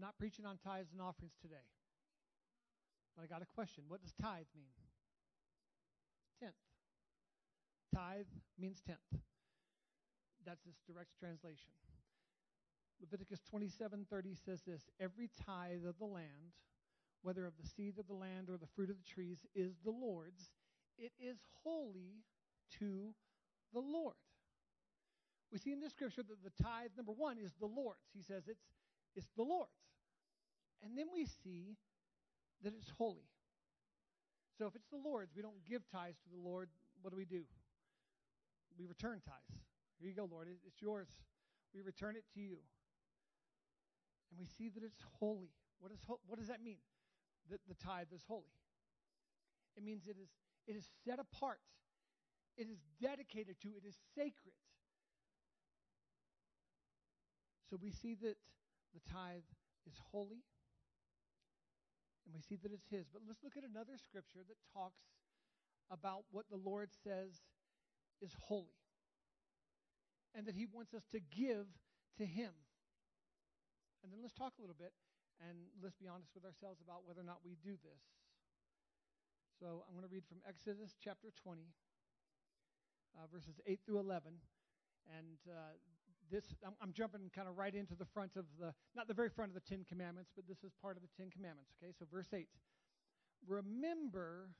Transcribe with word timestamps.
I'm 0.00 0.06
not 0.06 0.16
preaching 0.16 0.46
on 0.46 0.56
tithes 0.64 0.92
and 0.96 1.02
offerings 1.02 1.36
today. 1.42 1.68
But 3.14 3.24
I 3.24 3.26
got 3.26 3.42
a 3.42 3.54
question. 3.54 3.84
What 3.86 4.00
does 4.00 4.14
tithe 4.16 4.48
mean? 4.56 4.72
Tenth. 6.40 6.56
Tithe 7.94 8.32
means 8.58 8.80
tenth. 8.80 9.20
That's 10.46 10.64
this 10.64 10.80
direct 10.88 11.10
translation. 11.20 11.68
Leviticus 12.98 13.42
27:30 13.52 14.42
says 14.42 14.62
this, 14.62 14.88
every 14.98 15.28
tithe 15.44 15.84
of 15.84 15.98
the 15.98 16.06
land, 16.06 16.56
whether 17.20 17.44
of 17.44 17.52
the 17.60 17.68
seed 17.68 17.98
of 17.98 18.06
the 18.06 18.14
land 18.14 18.48
or 18.48 18.56
the 18.56 18.72
fruit 18.74 18.88
of 18.88 18.96
the 18.96 19.04
trees, 19.06 19.44
is 19.54 19.76
the 19.84 19.90
Lord's. 19.90 20.48
It 20.96 21.12
is 21.20 21.36
holy 21.62 22.24
to 22.78 23.12
the 23.74 23.80
Lord. 23.80 24.16
We 25.52 25.58
see 25.58 25.72
in 25.72 25.80
this 25.80 25.92
scripture 25.92 26.22
that 26.22 26.42
the 26.42 26.62
tithe, 26.62 26.92
number 26.96 27.12
one, 27.12 27.36
is 27.36 27.52
the 27.60 27.66
Lord's. 27.66 28.08
He 28.14 28.22
says 28.22 28.44
it's, 28.48 28.64
it's 29.14 29.28
the 29.36 29.42
Lord's. 29.42 29.89
And 30.82 30.96
then 30.96 31.06
we 31.12 31.26
see 31.26 31.76
that 32.62 32.72
it's 32.76 32.90
holy. 32.96 33.28
So 34.58 34.66
if 34.66 34.74
it's 34.74 34.88
the 34.90 35.00
Lord's, 35.02 35.34
we 35.34 35.42
don't 35.42 35.64
give 35.68 35.82
tithes 35.90 36.18
to 36.24 36.30
the 36.30 36.40
Lord. 36.40 36.68
What 37.02 37.10
do 37.10 37.16
we 37.16 37.24
do? 37.24 37.44
We 38.78 38.86
return 38.86 39.20
tithes. 39.24 39.60
Here 39.98 40.08
you 40.08 40.16
go, 40.16 40.28
Lord. 40.30 40.48
It's 40.66 40.80
yours. 40.80 41.08
We 41.74 41.80
return 41.82 42.16
it 42.16 42.24
to 42.34 42.40
you. 42.40 42.58
And 44.30 44.38
we 44.38 44.46
see 44.46 44.68
that 44.68 44.82
it's 44.82 45.02
holy. 45.18 45.50
What, 45.80 45.92
is 45.92 46.00
ho- 46.06 46.20
what 46.26 46.38
does 46.38 46.48
that 46.48 46.62
mean? 46.62 46.78
That 47.50 47.60
the 47.68 47.74
tithe 47.74 48.08
is 48.14 48.22
holy. 48.28 48.52
It 49.76 49.82
means 49.82 50.06
it 50.06 50.16
is, 50.20 50.28
it 50.66 50.76
is 50.76 50.86
set 51.04 51.18
apart. 51.18 51.60
It 52.56 52.68
is 52.70 52.78
dedicated 53.00 53.56
to. 53.62 53.68
It 53.68 53.86
is 53.86 53.96
sacred. 54.14 54.56
So 57.70 57.78
we 57.80 57.90
see 57.90 58.14
that 58.16 58.36
the 58.92 59.00
tithe 59.10 59.46
is 59.86 59.94
holy, 60.10 60.42
and 62.24 62.34
we 62.34 62.40
see 62.40 62.56
that 62.62 62.72
it's 62.72 62.88
His. 62.90 63.06
But 63.12 63.22
let's 63.26 63.42
look 63.42 63.56
at 63.56 63.64
another 63.64 63.96
scripture 63.96 64.44
that 64.46 64.58
talks 64.72 65.04
about 65.90 66.24
what 66.30 66.46
the 66.50 66.60
Lord 66.60 66.90
says 67.02 67.42
is 68.20 68.32
holy, 68.38 68.80
and 70.34 70.46
that 70.46 70.54
He 70.54 70.66
wants 70.66 70.94
us 70.94 71.04
to 71.12 71.20
give 71.20 71.66
to 72.18 72.24
Him. 72.24 72.52
And 74.02 74.12
then 74.12 74.20
let's 74.22 74.36
talk 74.36 74.56
a 74.56 74.62
little 74.62 74.78
bit, 74.78 74.92
and 75.40 75.68
let's 75.82 75.96
be 75.96 76.08
honest 76.08 76.32
with 76.32 76.44
ourselves 76.44 76.80
about 76.80 77.04
whether 77.04 77.20
or 77.20 77.28
not 77.28 77.44
we 77.44 77.56
do 77.60 77.76
this. 77.80 78.02
So 79.60 79.84
I'm 79.84 79.92
going 79.92 80.08
to 80.08 80.12
read 80.12 80.24
from 80.24 80.40
Exodus 80.48 80.96
chapter 80.96 81.28
20, 81.44 81.68
uh, 83.12 83.28
verses 83.28 83.60
8 83.68 83.80
through 83.84 84.00
11. 84.00 84.40
And 85.12 85.36
uh, 85.44 85.76
this, 86.30 86.44
I'm, 86.64 86.74
I'm 86.82 86.92
jumping 86.92 87.30
kind 87.34 87.48
of 87.48 87.58
right 87.58 87.74
into 87.74 87.94
the 87.94 88.04
front 88.04 88.36
of 88.36 88.44
the, 88.58 88.72
not 88.94 89.08
the 89.08 89.14
very 89.14 89.28
front 89.28 89.50
of 89.50 89.54
the 89.54 89.68
Ten 89.68 89.84
Commandments, 89.88 90.30
but 90.34 90.46
this 90.48 90.62
is 90.64 90.72
part 90.80 90.96
of 90.96 91.02
the 91.02 91.08
Ten 91.16 91.30
Commandments. 91.30 91.72
Okay, 91.82 91.92
so 91.98 92.06
verse 92.10 92.28
8. 92.32 92.46
Remember 93.46 94.50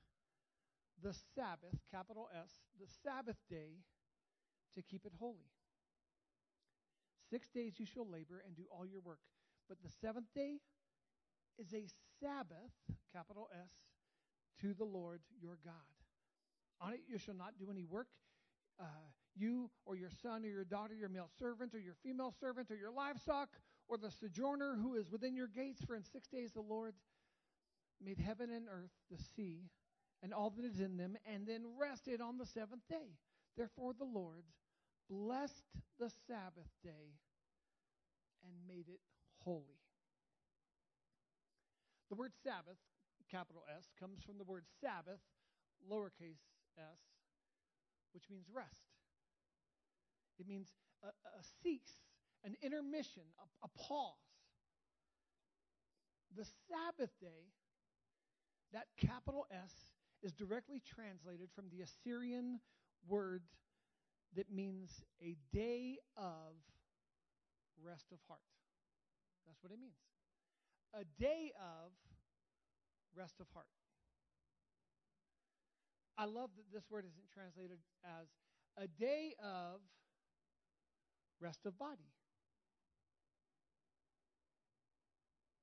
the 1.02 1.14
Sabbath, 1.34 1.78
capital 1.90 2.28
S, 2.34 2.50
the 2.80 2.86
Sabbath 3.02 3.36
day, 3.48 3.84
to 4.74 4.82
keep 4.82 5.04
it 5.04 5.12
holy. 5.18 5.50
Six 7.30 7.48
days 7.48 7.74
you 7.78 7.86
shall 7.86 8.08
labor 8.08 8.42
and 8.44 8.56
do 8.56 8.64
all 8.70 8.86
your 8.86 9.00
work. 9.00 9.20
But 9.68 9.78
the 9.82 9.90
seventh 10.00 10.26
day 10.34 10.58
is 11.58 11.72
a 11.72 11.86
Sabbath, 12.20 12.74
capital 13.14 13.48
S, 13.54 13.70
to 14.60 14.74
the 14.74 14.84
Lord 14.84 15.20
your 15.40 15.58
God. 15.64 15.74
On 16.80 16.92
it 16.92 17.00
you 17.06 17.18
shall 17.18 17.34
not 17.34 17.58
do 17.58 17.70
any 17.70 17.84
work, 17.84 18.08
uh, 18.80 18.84
you 19.36 19.70
or 19.84 19.96
your 19.96 20.10
son 20.22 20.44
or 20.44 20.48
your 20.48 20.64
daughter, 20.64 20.94
your 20.94 21.08
male 21.08 21.30
servant 21.38 21.74
or 21.74 21.78
your 21.78 21.94
female 22.02 22.34
servant 22.40 22.70
or 22.70 22.76
your 22.76 22.90
livestock 22.90 23.48
or 23.88 23.96
the 23.96 24.10
sojourner 24.10 24.76
who 24.80 24.94
is 24.94 25.10
within 25.10 25.34
your 25.36 25.48
gates. 25.48 25.82
For 25.84 25.94
in 25.94 26.04
six 26.04 26.28
days 26.28 26.52
the 26.52 26.60
Lord 26.60 26.94
made 28.02 28.18
heaven 28.18 28.50
and 28.50 28.66
earth, 28.68 28.92
the 29.10 29.22
sea, 29.36 29.70
and 30.22 30.32
all 30.32 30.50
that 30.50 30.64
is 30.64 30.80
in 30.80 30.96
them, 30.96 31.16
and 31.26 31.46
then 31.46 31.64
rested 31.80 32.20
on 32.20 32.38
the 32.38 32.46
seventh 32.46 32.86
day. 32.88 33.16
Therefore 33.56 33.92
the 33.92 34.04
Lord 34.04 34.44
blessed 35.08 35.64
the 35.98 36.10
Sabbath 36.26 36.70
day 36.82 37.18
and 38.44 38.52
made 38.68 38.88
it 38.88 39.00
holy. 39.44 39.80
The 42.08 42.16
word 42.16 42.32
Sabbath, 42.42 42.78
capital 43.30 43.62
S, 43.76 43.90
comes 43.98 44.22
from 44.22 44.38
the 44.38 44.44
word 44.44 44.64
Sabbath, 44.80 45.20
lowercase 45.90 46.42
s, 46.78 46.98
which 48.12 48.24
means 48.30 48.46
rest. 48.52 48.90
It 50.38 50.48
means 50.48 50.72
a, 51.02 51.08
a 51.08 51.42
cease, 51.62 51.98
an 52.44 52.56
intermission, 52.62 53.22
a, 53.38 53.66
a 53.66 53.68
pause. 53.76 54.14
The 56.36 56.46
Sabbath 56.68 57.10
day, 57.20 57.52
that 58.72 58.86
capital 58.96 59.46
S, 59.50 59.72
is 60.22 60.32
directly 60.32 60.80
translated 60.84 61.48
from 61.54 61.66
the 61.70 61.82
Assyrian 61.82 62.60
word 63.08 63.42
that 64.36 64.52
means 64.52 65.02
a 65.22 65.36
day 65.52 65.98
of 66.16 66.54
rest 67.82 68.06
of 68.12 68.18
heart. 68.28 68.40
That's 69.46 69.62
what 69.62 69.72
it 69.72 69.80
means. 69.80 69.98
A 70.94 71.04
day 71.20 71.52
of 71.58 71.92
rest 73.16 73.40
of 73.40 73.46
heart. 73.52 73.66
I 76.20 76.28
love 76.28 76.50
that 76.60 76.68
this 76.68 76.84
word 76.92 77.08
isn't 77.08 77.32
translated 77.32 77.78
as 78.04 78.28
a 78.76 78.84
day 79.00 79.32
of 79.40 79.80
rest 81.40 81.64
of 81.64 81.78
body. 81.78 82.12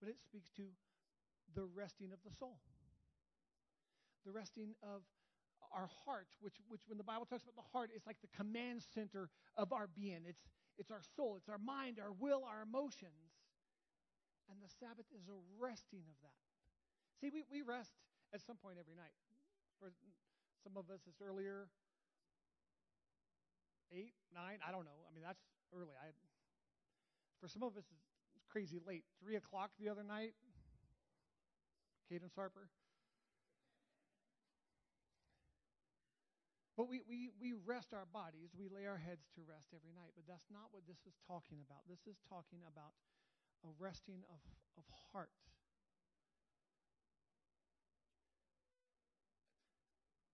But 0.02 0.10
it 0.10 0.18
speaks 0.26 0.50
to 0.58 0.64
the 1.54 1.70
resting 1.78 2.10
of 2.10 2.18
the 2.26 2.34
soul, 2.34 2.58
the 4.26 4.32
resting 4.32 4.74
of 4.82 5.06
our 5.70 5.90
heart, 6.06 6.26
which, 6.42 6.58
which 6.70 6.82
when 6.88 6.98
the 6.98 7.06
Bible 7.06 7.30
talks 7.30 7.44
about 7.44 7.56
the 7.56 7.70
heart, 7.70 7.92
it's 7.94 8.08
like 8.08 8.18
the 8.22 8.34
command 8.34 8.82
center 8.82 9.30
of 9.58 9.72
our 9.72 9.86
being. 9.86 10.26
It's, 10.26 10.42
it's 10.80 10.90
our 10.90 11.06
soul, 11.16 11.38
it's 11.38 11.50
our 11.50 11.62
mind, 11.62 12.02
our 12.02 12.14
will, 12.18 12.42
our 12.50 12.66
emotions. 12.66 13.38
And 14.50 14.58
the 14.58 14.74
Sabbath 14.82 15.06
is 15.14 15.30
a 15.30 15.38
resting 15.62 16.02
of 16.10 16.18
that. 16.26 16.42
See, 17.22 17.30
we, 17.30 17.46
we 17.46 17.62
rest 17.62 17.94
at 18.34 18.42
some 18.42 18.58
point 18.58 18.78
every 18.82 18.96
night. 18.96 19.14
For 19.78 19.94
some 20.68 20.76
of 20.76 20.92
us, 20.92 21.00
it's 21.08 21.24
earlier, 21.24 21.72
eight, 23.96 24.12
nine, 24.36 24.60
I 24.60 24.76
don't 24.76 24.84
know. 24.84 25.00
I 25.08 25.16
mean, 25.16 25.24
that's 25.24 25.40
early. 25.72 25.96
I, 25.96 26.12
for 27.40 27.48
some 27.48 27.64
of 27.64 27.80
us, 27.80 27.88
it's 28.36 28.44
crazy 28.52 28.76
late. 28.84 29.08
Three 29.24 29.40
o'clock 29.40 29.72
the 29.80 29.88
other 29.88 30.04
night. 30.04 30.36
Cadence 32.12 32.36
Harper. 32.36 32.68
But 36.76 36.92
we, 36.92 37.00
we, 37.08 37.32
we 37.40 37.56
rest 37.66 37.96
our 37.96 38.06
bodies, 38.12 38.52
we 38.54 38.68
lay 38.68 38.86
our 38.86 39.00
heads 39.00 39.26
to 39.40 39.42
rest 39.48 39.72
every 39.72 39.96
night. 39.96 40.12
But 40.20 40.28
that's 40.28 40.52
not 40.52 40.68
what 40.76 40.84
this 40.84 41.00
is 41.08 41.16
talking 41.24 41.64
about. 41.64 41.88
This 41.88 42.04
is 42.12 42.20
talking 42.28 42.60
about 42.68 42.92
a 43.64 43.72
resting 43.80 44.20
of, 44.28 44.44
of 44.76 44.84
heart. 45.16 45.32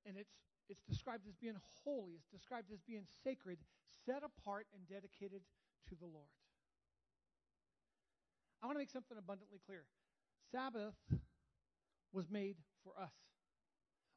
And 0.05 0.17
it's 0.17 0.33
it's 0.69 0.83
described 0.87 1.27
as 1.27 1.35
being 1.35 1.59
holy, 1.83 2.15
it's 2.15 2.31
described 2.31 2.71
as 2.71 2.79
being 2.87 3.03
sacred, 3.23 3.59
set 4.05 4.23
apart, 4.23 4.67
and 4.73 4.87
dedicated 4.87 5.43
to 5.89 5.95
the 5.95 6.07
Lord. 6.07 6.31
I 8.61 8.65
want 8.65 8.75
to 8.75 8.79
make 8.79 8.89
something 8.89 9.17
abundantly 9.19 9.59
clear. 9.59 9.83
Sabbath 10.51 10.95
was 12.15 12.31
made 12.31 12.55
for 12.83 12.95
us. 12.95 13.11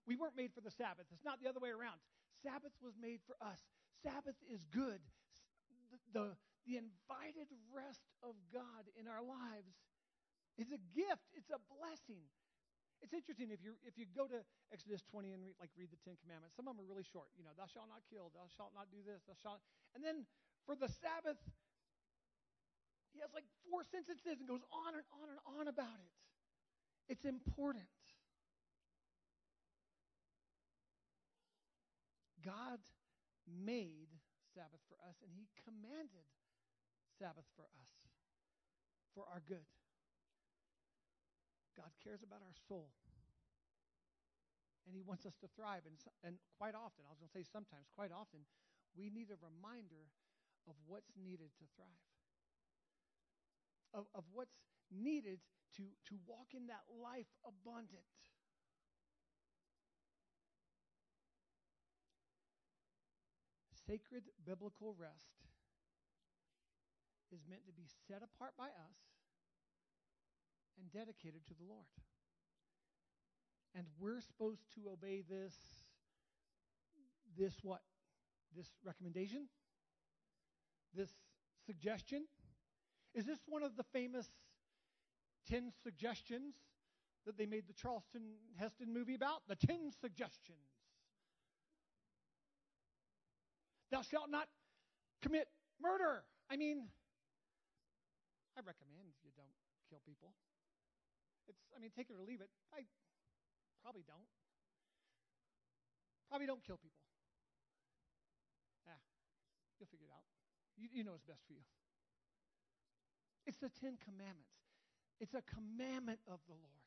We 0.06 0.14
weren't 0.14 0.38
made 0.38 0.54
for 0.54 0.62
the 0.62 0.70
Sabbath. 0.70 1.10
It's 1.10 1.26
not 1.26 1.42
the 1.42 1.48
other 1.50 1.58
way 1.58 1.74
around. 1.74 1.98
Sabbath 2.46 2.70
was 2.78 2.94
made 2.94 3.18
for 3.26 3.34
us. 3.42 3.58
Sabbath 4.06 4.38
is 4.46 4.62
good. 4.70 5.02
The, 5.90 5.98
the, 6.14 6.26
the 6.62 6.78
invited 6.78 7.50
rest 7.74 8.06
of 8.22 8.38
God 8.54 8.86
in 8.94 9.10
our 9.10 9.24
lives 9.24 9.74
is 10.54 10.70
a 10.70 10.78
gift, 10.94 11.26
it's 11.34 11.50
a 11.50 11.58
blessing. 11.66 12.30
It's 13.04 13.12
interesting 13.12 13.52
if 13.52 13.60
you 13.60 13.76
if 13.84 14.00
you 14.00 14.08
go 14.08 14.24
to 14.26 14.40
Exodus 14.72 15.04
20 15.12 15.36
and 15.36 15.44
read, 15.44 15.56
like 15.60 15.70
read 15.76 15.92
the 15.92 16.00
Ten 16.00 16.16
Commandments. 16.24 16.56
Some 16.56 16.66
of 16.66 16.74
them 16.74 16.84
are 16.84 16.88
really 16.88 17.04
short. 17.04 17.28
You 17.36 17.44
know, 17.44 17.52
thou 17.54 17.68
shalt 17.68 17.92
not 17.92 18.02
kill, 18.08 18.32
thou 18.32 18.48
shalt 18.48 18.72
not 18.72 18.88
do 18.88 19.04
this, 19.04 19.20
thou 19.28 19.36
shalt. 19.36 19.60
And 19.92 20.00
then 20.00 20.24
for 20.64 20.74
the 20.74 20.88
Sabbath, 20.88 21.38
he 23.12 23.20
has 23.20 23.32
like 23.36 23.48
four 23.68 23.84
sentences 23.84 24.40
and 24.40 24.48
goes 24.48 24.64
on 24.72 24.96
and 24.96 25.04
on 25.12 25.28
and 25.28 25.40
on 25.44 25.64
about 25.68 26.00
it. 26.00 26.12
It's 27.08 27.24
important. 27.24 27.86
God 32.44 32.78
made 33.46 34.10
Sabbath 34.54 34.82
for 34.88 34.96
us, 35.02 35.18
and 35.22 35.30
He 35.34 35.48
commanded 35.66 36.26
Sabbath 37.18 37.46
for 37.56 37.66
us 37.66 37.92
for 39.14 39.24
our 39.32 39.42
good. 39.48 39.66
God 41.76 41.92
cares 42.02 42.24
about 42.24 42.40
our 42.40 42.56
soul. 42.66 42.90
And 44.88 44.96
He 44.96 45.04
wants 45.04 45.28
us 45.28 45.36
to 45.44 45.48
thrive. 45.52 45.84
And, 45.84 46.00
and 46.24 46.40
quite 46.56 46.74
often, 46.74 47.04
I 47.04 47.12
was 47.12 47.20
going 47.20 47.28
to 47.28 47.36
say 47.36 47.44
sometimes, 47.44 47.86
quite 47.92 48.10
often, 48.10 48.48
we 48.96 49.12
need 49.12 49.28
a 49.28 49.38
reminder 49.38 50.08
of 50.66 50.74
what's 50.88 51.12
needed 51.14 51.52
to 51.60 51.66
thrive. 51.76 52.06
of, 53.96 54.04
of 54.14 54.24
what's 54.32 54.56
needed 54.92 55.40
to, 55.76 55.82
to 56.08 56.14
walk 56.26 56.52
in 56.52 56.66
that 56.68 56.84
life 56.92 57.32
abundant. 57.44 58.04
Sacred 63.86 64.28
biblical 64.44 64.94
rest 64.98 65.46
is 67.30 67.40
meant 67.48 67.64
to 67.66 67.72
be 67.72 67.86
set 68.08 68.20
apart 68.22 68.52
by 68.58 68.66
us 68.66 68.98
and 70.78 70.90
dedicated 70.92 71.46
to 71.48 71.54
the 71.54 71.64
Lord. 71.68 71.86
And 73.74 73.86
we're 73.98 74.20
supposed 74.20 74.62
to 74.74 74.90
obey 74.90 75.22
this 75.28 75.54
this 77.36 77.54
what? 77.62 77.82
This 78.56 78.68
recommendation? 78.84 79.48
This 80.94 81.10
suggestion? 81.66 82.24
Is 83.14 83.26
this 83.26 83.38
one 83.46 83.62
of 83.62 83.76
the 83.76 83.84
famous 83.92 84.28
10 85.48 85.72
suggestions 85.82 86.54
that 87.26 87.36
they 87.36 87.46
made 87.46 87.64
the 87.66 87.74
Charlton 87.74 88.22
Heston 88.56 88.92
movie 88.92 89.14
about? 89.14 89.42
The 89.48 89.56
10 89.56 89.90
suggestions. 90.00 90.58
Thou 93.90 94.02
shalt 94.02 94.30
not 94.30 94.48
commit 95.22 95.48
murder. 95.80 96.24
I 96.50 96.56
mean, 96.56 96.88
I 98.56 98.60
recommend 98.60 99.12
you 99.22 99.30
don't 99.36 99.52
kill 99.88 100.00
people. 100.06 100.32
It's, 101.48 101.62
I 101.74 101.78
mean, 101.78 101.90
take 101.94 102.10
it 102.10 102.16
or 102.18 102.22
leave 102.22 102.40
it. 102.40 102.50
I 102.74 102.84
probably 103.82 104.02
don't. 104.06 104.26
Probably 106.28 106.46
don't 106.46 106.62
kill 106.66 106.76
people. 106.76 107.02
Ah, 108.86 108.98
you'll 109.78 109.90
figure 109.90 110.10
it 110.10 110.14
out. 110.14 110.26
You, 110.76 110.90
you 110.92 111.02
know 111.04 111.12
what's 111.12 111.26
best 111.26 111.46
for 111.46 111.54
you. 111.54 111.62
It's 113.46 113.58
the 113.62 113.70
Ten 113.70 113.94
Commandments. 114.02 114.58
It's 115.22 115.32
a 115.32 115.42
commandment 115.46 116.18
of 116.26 116.42
the 116.50 116.58
Lord. 116.58 116.82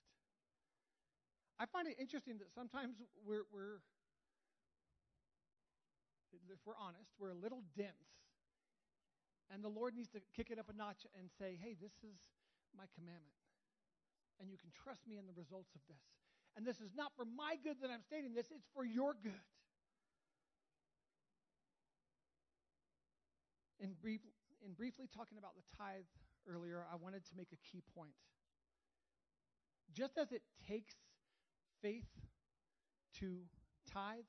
I 1.58 1.66
find 1.66 1.88
it 1.88 1.96
interesting 2.00 2.38
that 2.40 2.52
sometimes 2.54 3.00
we're, 3.26 3.48
we're 3.52 3.80
if 6.52 6.60
we're 6.66 6.78
honest, 6.78 7.10
we're 7.20 7.30
a 7.30 7.38
little 7.38 7.64
dense. 7.76 8.10
And 9.50 9.64
the 9.64 9.70
Lord 9.70 9.96
needs 9.96 10.10
to 10.10 10.22
kick 10.36 10.52
it 10.52 10.60
up 10.60 10.70
a 10.70 10.76
notch 10.78 11.06
and 11.18 11.30
say, 11.40 11.58
hey, 11.58 11.76
this 11.82 11.94
is 12.06 12.18
my 12.78 12.86
commandment. 12.94 13.34
And 14.40 14.50
you 14.50 14.58
can 14.58 14.72
trust 14.72 15.04
me 15.08 15.20
in 15.20 15.28
the 15.28 15.36
results 15.36 15.76
of 15.76 15.82
this. 15.88 16.02
And 16.56 16.66
this 16.66 16.80
is 16.80 16.92
not 16.96 17.12
for 17.16 17.26
my 17.26 17.56
good 17.64 17.78
that 17.82 17.92
I'm 17.92 18.02
stating 18.02 18.34
this, 18.34 18.48
it's 18.52 18.68
for 18.74 18.84
your 18.84 19.14
good. 19.14 19.46
In, 23.80 23.96
brief, 24.02 24.22
in 24.66 24.74
briefly 24.74 25.08
talking 25.08 25.38
about 25.38 25.56
the 25.56 25.64
tithe 25.78 26.08
earlier, 26.48 26.84
I 26.92 26.96
wanted 26.96 27.26
to 27.26 27.32
make 27.38 27.52
a 27.54 27.60
key 27.72 27.84
point. 27.96 28.16
Just 29.94 30.18
as 30.18 30.32
it 30.32 30.42
takes 30.68 30.96
faith 31.82 32.08
to 33.20 33.40
tithe, 33.92 34.28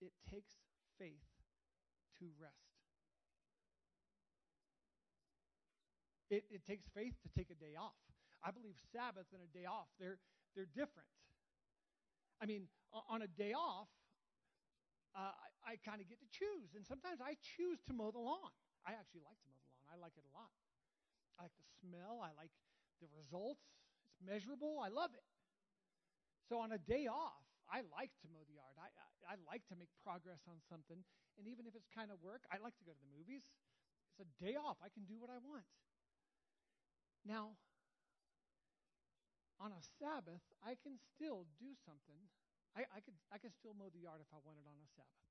it 0.00 0.12
takes 0.30 0.52
faith 0.98 1.24
to 2.18 2.26
rest. 2.40 2.69
It, 6.30 6.46
it 6.48 6.62
takes 6.64 6.86
faith 6.94 7.18
to 7.26 7.28
take 7.34 7.50
a 7.50 7.58
day 7.58 7.74
off. 7.74 7.98
I 8.40 8.54
believe 8.54 8.78
Sabbath 8.94 9.26
and 9.34 9.42
a 9.42 9.50
day 9.50 9.66
off, 9.66 9.90
they're, 9.98 10.16
they're 10.54 10.70
different. 10.70 11.10
I 12.40 12.46
mean, 12.46 12.70
on 12.94 13.20
a 13.20 13.28
day 13.28 13.52
off, 13.52 13.90
uh, 15.12 15.34
I, 15.34 15.74
I 15.74 15.82
kind 15.82 16.00
of 16.00 16.08
get 16.08 16.22
to 16.22 16.30
choose. 16.30 16.72
And 16.72 16.86
sometimes 16.86 17.20
I 17.20 17.36
choose 17.42 17.82
to 17.90 17.92
mow 17.92 18.14
the 18.14 18.22
lawn. 18.22 18.54
I 18.86 18.96
actually 18.96 19.26
like 19.26 19.36
to 19.44 19.48
mow 19.50 19.60
the 19.60 19.74
lawn. 19.76 19.86
I 19.92 19.96
like 20.00 20.14
it 20.16 20.24
a 20.24 20.32
lot. 20.32 20.54
I 21.36 21.50
like 21.50 21.56
the 21.58 21.68
smell. 21.84 22.22
I 22.24 22.32
like 22.38 22.54
the 23.02 23.10
results. 23.12 23.60
It's 24.08 24.22
measurable. 24.24 24.80
I 24.80 24.88
love 24.88 25.12
it. 25.12 25.26
So 26.48 26.62
on 26.62 26.72
a 26.72 26.80
day 26.80 27.10
off, 27.10 27.44
I 27.68 27.84
like 27.92 28.10
to 28.24 28.26
mow 28.32 28.42
the 28.48 28.56
yard. 28.56 28.74
I, 28.80 28.88
I, 28.88 29.34
I 29.34 29.42
like 29.44 29.66
to 29.68 29.76
make 29.76 29.92
progress 30.00 30.40
on 30.48 30.58
something. 30.66 31.02
And 31.36 31.44
even 31.44 31.68
if 31.68 31.76
it's 31.76 31.90
kind 31.92 32.08
of 32.08 32.18
work, 32.24 32.42
I 32.48 32.56
like 32.62 32.74
to 32.80 32.84
go 32.88 32.96
to 32.96 33.02
the 33.02 33.12
movies. 33.14 33.44
It's 34.10 34.24
a 34.24 34.28
day 34.40 34.56
off. 34.56 34.80
I 34.80 34.88
can 34.88 35.04
do 35.04 35.20
what 35.20 35.28
I 35.28 35.38
want. 35.38 35.66
Now, 37.26 37.56
on 39.60 39.76
a 39.76 39.82
Sabbath, 40.00 40.40
I 40.64 40.72
can 40.80 40.96
still 40.96 41.44
do 41.60 41.76
something. 41.84 42.20
I, 42.72 42.88
I, 42.96 43.00
could, 43.04 43.16
I 43.28 43.36
could 43.36 43.52
still 43.52 43.76
mow 43.76 43.92
the 43.92 44.00
yard 44.00 44.24
if 44.24 44.30
I 44.32 44.40
wanted 44.40 44.64
on 44.64 44.78
a 44.80 44.88
Sabbath. 44.96 45.28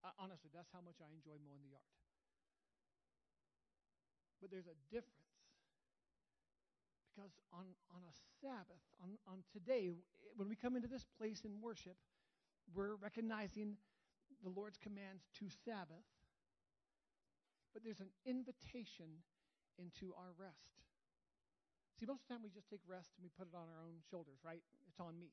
Uh, 0.00 0.14
honestly, 0.16 0.48
that's 0.54 0.72
how 0.72 0.80
much 0.80 1.02
I 1.04 1.08
enjoy 1.12 1.36
mowing 1.44 1.60
the 1.60 1.76
yard. 1.76 1.92
But 4.40 4.48
there's 4.48 4.70
a 4.70 4.78
difference. 4.88 5.36
Because 7.12 7.32
on, 7.52 7.76
on 7.92 8.04
a 8.04 8.14
Sabbath, 8.40 8.84
on, 9.00 9.16
on 9.28 9.44
today, 9.52 9.92
when 10.36 10.48
we 10.48 10.56
come 10.56 10.76
into 10.76 10.88
this 10.88 11.04
place 11.16 11.44
in 11.44 11.60
worship, 11.60 11.96
we're 12.72 12.96
recognizing 12.96 13.76
the 14.44 14.52
Lord's 14.52 14.76
commands 14.76 15.28
to 15.40 15.46
Sabbath. 15.64 16.04
But 17.72 17.84
there's 17.84 18.00
an 18.00 18.12
invitation 18.24 19.24
into 19.78 20.12
our 20.16 20.32
rest. 20.38 20.85
See, 21.96 22.04
most 22.04 22.24
of 22.24 22.28
the 22.28 22.30
time 22.36 22.42
we 22.44 22.52
just 22.52 22.68
take 22.68 22.84
rest 22.84 23.16
and 23.16 23.24
we 23.24 23.32
put 23.32 23.48
it 23.48 23.56
on 23.56 23.72
our 23.72 23.80
own 23.80 24.04
shoulders, 24.12 24.36
right? 24.44 24.60
It's 24.84 25.00
on 25.00 25.16
me. 25.16 25.32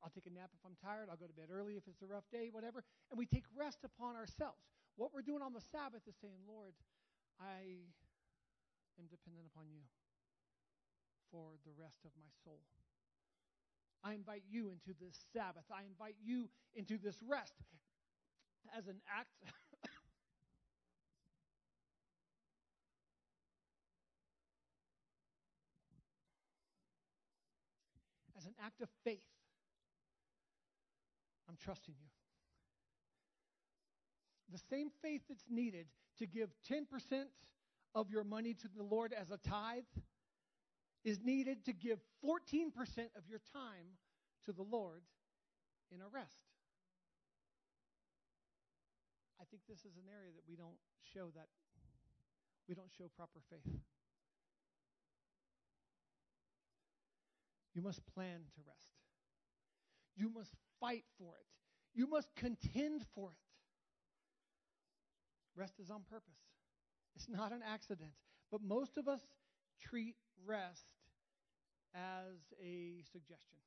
I'll 0.00 0.12
take 0.12 0.24
a 0.24 0.32
nap 0.32 0.48
if 0.56 0.64
I'm 0.64 0.80
tired. 0.80 1.12
I'll 1.12 1.20
go 1.20 1.28
to 1.28 1.36
bed 1.36 1.52
early 1.52 1.76
if 1.76 1.84
it's 1.84 2.00
a 2.00 2.08
rough 2.08 2.24
day, 2.32 2.48
whatever. 2.48 2.80
And 3.12 3.20
we 3.20 3.28
take 3.28 3.44
rest 3.52 3.84
upon 3.84 4.16
ourselves. 4.16 4.64
What 4.96 5.12
we're 5.12 5.24
doing 5.24 5.44
on 5.44 5.52
the 5.52 5.60
Sabbath 5.60 6.08
is 6.08 6.16
saying, 6.24 6.40
Lord, 6.48 6.72
I 7.36 7.84
am 8.96 9.12
dependent 9.12 9.44
upon 9.52 9.68
you 9.68 9.84
for 11.28 11.60
the 11.68 11.76
rest 11.76 12.00
of 12.08 12.16
my 12.16 12.32
soul. 12.44 12.64
I 14.00 14.16
invite 14.16 14.48
you 14.48 14.72
into 14.72 14.96
this 14.96 15.20
Sabbath. 15.36 15.68
I 15.68 15.84
invite 15.84 16.16
you 16.24 16.48
into 16.72 16.96
this 16.96 17.20
rest 17.20 17.60
as 18.72 18.88
an 18.88 19.04
act 19.04 19.36
as 28.40 28.46
an 28.46 28.54
act 28.64 28.80
of 28.80 28.88
faith. 29.04 29.20
I'm 31.48 31.56
trusting 31.62 31.94
you. 32.00 32.08
The 34.50 34.62
same 34.70 34.90
faith 35.02 35.22
that's 35.28 35.44
needed 35.50 35.86
to 36.18 36.26
give 36.26 36.48
10% 36.70 36.84
of 37.94 38.10
your 38.10 38.24
money 38.24 38.54
to 38.54 38.68
the 38.74 38.82
Lord 38.82 39.12
as 39.12 39.30
a 39.30 39.36
tithe 39.36 39.84
is 41.04 41.20
needed 41.22 41.64
to 41.66 41.72
give 41.72 41.98
14% 42.24 42.70
of 43.16 43.28
your 43.28 43.40
time 43.52 43.98
to 44.46 44.52
the 44.52 44.62
Lord 44.62 45.02
in 45.92 46.00
a 46.00 46.08
rest. 46.08 46.38
I 49.40 49.44
think 49.50 49.62
this 49.68 49.80
is 49.80 49.96
an 49.96 50.08
area 50.10 50.32
that 50.34 50.44
we 50.48 50.56
don't 50.56 50.78
show 51.14 51.28
that 51.34 51.48
we 52.68 52.74
don't 52.74 52.90
show 52.96 53.10
proper 53.16 53.40
faith. 53.50 53.66
You 57.74 57.82
must 57.82 58.04
plan 58.14 58.40
to 58.54 58.60
rest. 58.66 58.90
You 60.16 60.28
must 60.28 60.52
fight 60.80 61.04
for 61.18 61.34
it. 61.38 61.46
You 61.94 62.06
must 62.06 62.34
contend 62.36 63.04
for 63.14 63.30
it. 63.30 63.36
Rest 65.56 65.74
is 65.80 65.90
on 65.90 66.02
purpose, 66.08 66.40
it's 67.14 67.28
not 67.28 67.52
an 67.52 67.60
accident. 67.66 68.12
But 68.50 68.62
most 68.62 68.96
of 68.96 69.06
us 69.06 69.20
treat 69.80 70.16
rest 70.44 70.86
as 71.94 72.52
a 72.62 73.02
suggestion, 73.12 73.58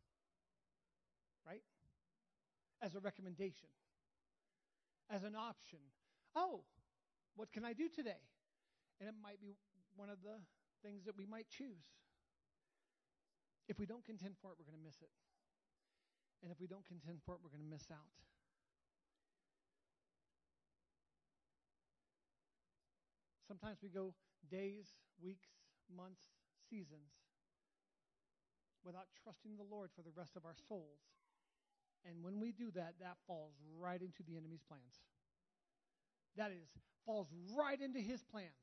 right? 1.48 1.62
As 2.82 2.96
a 2.96 3.00
recommendation, 3.00 3.70
as 5.10 5.24
an 5.24 5.36
option. 5.36 5.80
Oh, 6.36 6.64
what 7.36 7.52
can 7.52 7.64
I 7.64 7.74
do 7.74 7.88
today? 7.88 8.22
And 9.00 9.08
it 9.08 9.16
might 9.22 9.42
be 9.42 9.56
one 9.96 10.10
of 10.10 10.18
the 10.24 10.40
things 10.82 11.06
that 11.06 11.18
we 11.18 11.26
might 11.26 11.48
choose. 11.50 11.86
If 13.68 13.80
we 13.80 13.86
don't 13.86 14.04
contend 14.04 14.36
for 14.42 14.52
it, 14.52 14.58
we're 14.60 14.68
going 14.68 14.78
to 14.78 14.84
miss 14.84 15.02
it. 15.02 15.12
And 16.44 16.52
if 16.52 16.60
we 16.60 16.68
don't 16.68 16.86
contend 16.86 17.20
for 17.26 17.36
it, 17.36 17.40
we're 17.44 17.50
going 17.50 17.64
to 17.64 17.72
miss 17.72 17.88
out. 17.92 18.12
Sometimes 23.48 23.78
we 23.82 23.90
go 23.90 24.14
days, 24.50 24.96
weeks, 25.22 25.48
months, 25.88 26.24
seasons 26.70 27.16
without 28.84 29.08
trusting 29.24 29.56
the 29.56 29.64
Lord 29.64 29.90
for 29.96 30.02
the 30.02 30.12
rest 30.16 30.36
of 30.36 30.44
our 30.44 30.56
souls. 30.68 31.00
And 32.06 32.24
when 32.24 32.40
we 32.40 32.52
do 32.52 32.72
that, 32.76 32.96
that 33.00 33.16
falls 33.28 33.54
right 33.80 34.02
into 34.02 34.24
the 34.24 34.36
enemy's 34.36 34.64
plans. 34.68 35.00
That 36.36 36.52
is, 36.52 36.68
falls 37.06 37.28
right 37.56 37.80
into 37.80 38.00
his 38.00 38.24
plans. 38.24 38.60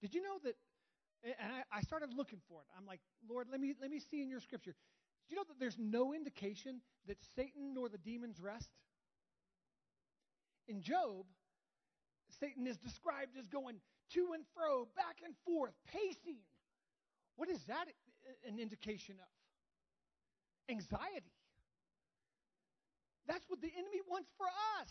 Did 0.00 0.14
you 0.14 0.22
know 0.22 0.38
that 0.42 0.56
and 1.24 1.52
I, 1.52 1.78
I 1.78 1.80
started 1.82 2.10
looking 2.14 2.40
for 2.48 2.60
it. 2.62 2.68
I'm 2.76 2.86
like, 2.86 3.00
Lord, 3.28 3.48
let 3.50 3.60
me 3.60 3.74
let 3.80 3.90
me 3.90 4.00
see 4.00 4.22
in 4.22 4.28
your 4.28 4.40
scripture. 4.40 4.72
Do 4.72 5.34
you 5.34 5.36
know 5.36 5.44
that 5.48 5.58
there's 5.60 5.78
no 5.78 6.12
indication 6.12 6.80
that 7.06 7.16
Satan 7.36 7.74
nor 7.74 7.88
the 7.88 7.98
demons 7.98 8.40
rest? 8.40 8.68
In 10.68 10.82
Job, 10.82 11.26
Satan 12.40 12.66
is 12.66 12.76
described 12.78 13.36
as 13.38 13.46
going 13.46 13.76
to 14.14 14.32
and 14.34 14.44
fro, 14.54 14.88
back 14.96 15.18
and 15.24 15.34
forth, 15.44 15.74
pacing. 15.92 16.38
What 17.36 17.48
is 17.48 17.62
that 17.64 17.86
an 18.46 18.58
indication 18.58 19.16
of? 19.18 19.30
Anxiety. 20.70 21.32
That's 23.26 23.44
what 23.48 23.60
the 23.60 23.70
enemy 23.76 24.00
wants 24.08 24.28
for 24.36 24.46
us 24.80 24.90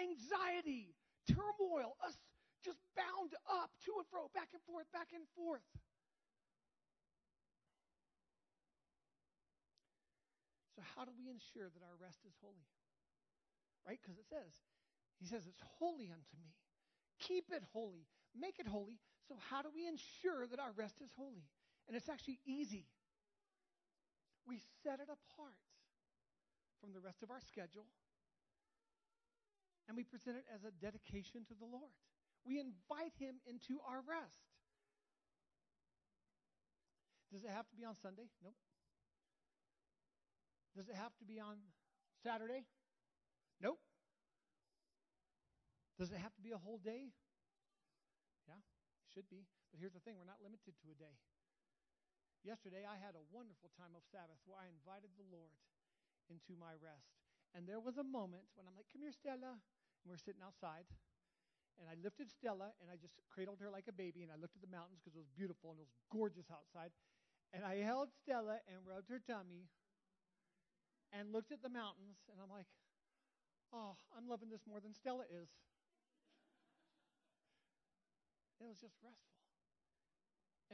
anxiety, 0.00 0.94
turmoil, 1.28 1.96
us 2.06 2.16
just 2.64 2.80
bound 2.96 3.32
up 3.48 3.70
to 3.86 3.92
and 3.98 4.06
fro, 4.08 4.28
back 4.32 4.52
and 4.52 4.62
forth, 4.64 4.86
back 4.92 5.10
and 5.14 5.24
forth. 5.36 5.64
So, 10.76 10.82
how 10.96 11.04
do 11.04 11.12
we 11.16 11.28
ensure 11.28 11.68
that 11.68 11.82
our 11.84 11.96
rest 12.00 12.24
is 12.24 12.32
holy? 12.40 12.68
Right? 13.86 13.98
Because 14.00 14.20
it 14.20 14.28
says, 14.28 14.52
He 15.18 15.26
says, 15.26 15.44
it's 15.48 15.62
holy 15.80 16.08
unto 16.12 16.34
me. 16.40 16.52
Keep 17.20 17.52
it 17.52 17.64
holy. 17.72 18.08
Make 18.32 18.60
it 18.60 18.68
holy. 18.68 19.00
So, 19.28 19.36
how 19.50 19.62
do 19.62 19.68
we 19.74 19.86
ensure 19.86 20.46
that 20.46 20.60
our 20.60 20.72
rest 20.76 21.00
is 21.04 21.10
holy? 21.16 21.48
And 21.88 21.96
it's 21.96 22.08
actually 22.08 22.40
easy. 22.46 22.86
We 24.46 24.60
set 24.82 25.00
it 25.00 25.08
apart 25.08 25.60
from 26.80 26.92
the 26.92 27.00
rest 27.00 27.22
of 27.22 27.30
our 27.30 27.40
schedule 27.40 27.86
and 29.90 29.96
we 29.96 30.04
present 30.04 30.36
it 30.36 30.46
as 30.54 30.62
a 30.62 30.70
dedication 30.70 31.42
to 31.50 31.54
the 31.58 31.66
Lord. 31.66 31.90
We 32.44 32.58
invite 32.58 33.14
Him 33.18 33.40
into 33.46 33.78
our 33.86 34.00
rest. 34.04 34.50
Does 37.32 37.44
it 37.44 37.50
have 37.54 37.68
to 37.70 37.76
be 37.78 37.86
on 37.86 37.94
Sunday? 38.02 38.26
Nope. 38.42 38.58
Does 40.74 40.88
it 40.90 40.98
have 40.98 41.14
to 41.18 41.26
be 41.26 41.38
on 41.38 41.62
Saturday? 42.22 42.66
Nope. 43.62 43.78
Does 45.98 46.10
it 46.10 46.18
have 46.18 46.34
to 46.34 46.42
be 46.42 46.50
a 46.50 46.58
whole 46.58 46.80
day? 46.82 47.12
Yeah, 48.48 48.58
it 48.58 49.08
should 49.12 49.28
be. 49.30 49.46
But 49.70 49.78
here's 49.78 49.94
the 49.94 50.02
thing 50.02 50.18
we're 50.18 50.26
not 50.26 50.42
limited 50.42 50.74
to 50.80 50.86
a 50.90 50.96
day. 50.98 51.14
Yesterday, 52.42 52.88
I 52.88 52.96
had 52.96 53.14
a 53.14 53.28
wonderful 53.30 53.68
time 53.76 53.92
of 53.92 54.02
Sabbath 54.08 54.40
where 54.48 54.56
I 54.56 54.72
invited 54.72 55.12
the 55.14 55.28
Lord 55.28 55.52
into 56.32 56.56
my 56.56 56.72
rest. 56.80 57.12
And 57.52 57.68
there 57.68 57.82
was 57.82 58.00
a 58.00 58.06
moment 58.06 58.48
when 58.56 58.64
I'm 58.64 58.74
like, 58.74 58.88
Come 58.90 59.04
here, 59.04 59.14
Stella. 59.14 59.60
And 60.00 60.06
we're 60.08 60.18
sitting 60.18 60.40
outside. 60.40 60.88
And 61.78 61.86
I 61.86 61.94
lifted 62.02 62.30
Stella 62.30 62.72
and 62.82 62.90
I 62.90 62.96
just 62.96 63.14
cradled 63.30 63.60
her 63.60 63.70
like 63.70 63.86
a 63.86 63.94
baby. 63.94 64.24
And 64.24 64.32
I 64.32 64.38
looked 64.40 64.56
at 64.56 64.64
the 64.64 64.72
mountains 64.72 65.00
because 65.00 65.14
it 65.14 65.22
was 65.22 65.30
beautiful 65.36 65.70
and 65.70 65.78
it 65.78 65.86
was 65.86 65.94
gorgeous 66.10 66.50
outside. 66.50 66.90
And 67.54 67.62
I 67.66 67.82
held 67.82 68.10
Stella 68.14 68.62
and 68.66 68.82
rubbed 68.86 69.10
her 69.10 69.18
tummy 69.22 69.70
and 71.10 71.30
looked 71.34 71.50
at 71.50 71.62
the 71.62 71.72
mountains. 71.72 72.22
And 72.30 72.38
I'm 72.38 72.50
like, 72.50 72.70
Oh, 73.70 73.94
I'm 74.10 74.26
loving 74.26 74.50
this 74.50 74.66
more 74.66 74.82
than 74.82 74.90
Stella 74.90 75.22
is. 75.30 75.46
It 78.58 78.66
was 78.66 78.82
just 78.82 78.98
restful. 78.98 79.46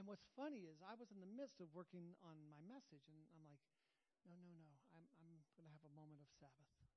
And 0.00 0.08
what's 0.08 0.24
funny 0.32 0.64
is 0.68 0.80
I 0.80 0.96
was 0.96 1.12
in 1.12 1.20
the 1.20 1.28
midst 1.28 1.60
of 1.60 1.68
working 1.76 2.16
on 2.24 2.36
my 2.48 2.60
message, 2.64 3.04
and 3.08 3.16
I'm 3.32 3.44
like, 3.44 3.60
no, 4.24 4.36
no, 4.36 4.48
no, 4.56 4.68
I'm, 4.96 5.04
I'm 5.20 5.28
going 5.56 5.68
to 5.68 5.72
have 5.72 5.84
a 5.84 5.92
moment 5.92 6.24
of 6.24 6.28
Sabbath. 6.40 6.68
I 6.80 6.88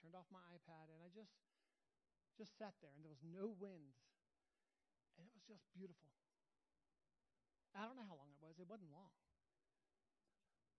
turned 0.00 0.16
off 0.16 0.28
my 0.32 0.42
iPad, 0.52 0.88
and 0.92 1.00
I 1.04 1.12
just, 1.12 1.32
just 2.40 2.56
sat 2.56 2.72
there, 2.80 2.96
and 2.96 3.04
there 3.04 3.12
was 3.12 3.20
no 3.20 3.52
wind, 3.60 3.92
and 5.20 5.28
it 5.28 5.32
was 5.36 5.44
just 5.44 5.60
beautiful. 5.76 6.08
I 7.76 7.84
don't 7.84 8.00
know 8.00 8.08
how 8.08 8.16
long 8.16 8.32
it 8.32 8.40
was. 8.40 8.56
It 8.56 8.64
wasn't 8.64 8.88
long. 8.96 9.12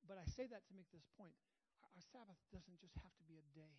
But 0.09 0.17
I 0.17 0.25
say 0.25 0.49
that 0.49 0.65
to 0.65 0.73
make 0.73 0.89
this 0.89 1.05
point. 1.13 1.37
Our, 1.85 2.01
Sabbath 2.01 2.41
doesn't 2.49 2.81
just 2.81 2.97
have 3.05 3.13
to 3.21 3.25
be 3.29 3.37
a 3.37 3.45
day. 3.53 3.77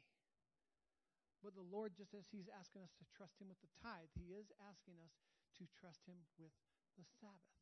But 1.43 1.59
the 1.59 1.67
Lord, 1.67 1.99
just 1.99 2.15
as 2.15 2.31
He's 2.31 2.47
asking 2.47 2.87
us 2.87 2.95
to 3.03 3.05
trust 3.11 3.43
Him 3.43 3.51
with 3.51 3.59
the 3.59 3.73
tithe, 3.83 4.15
He 4.15 4.31
is 4.31 4.55
asking 4.63 5.03
us 5.03 5.19
to 5.59 5.67
trust 5.75 6.07
Him 6.07 6.23
with 6.39 6.55
the 6.95 7.03
Sabbath. 7.19 7.59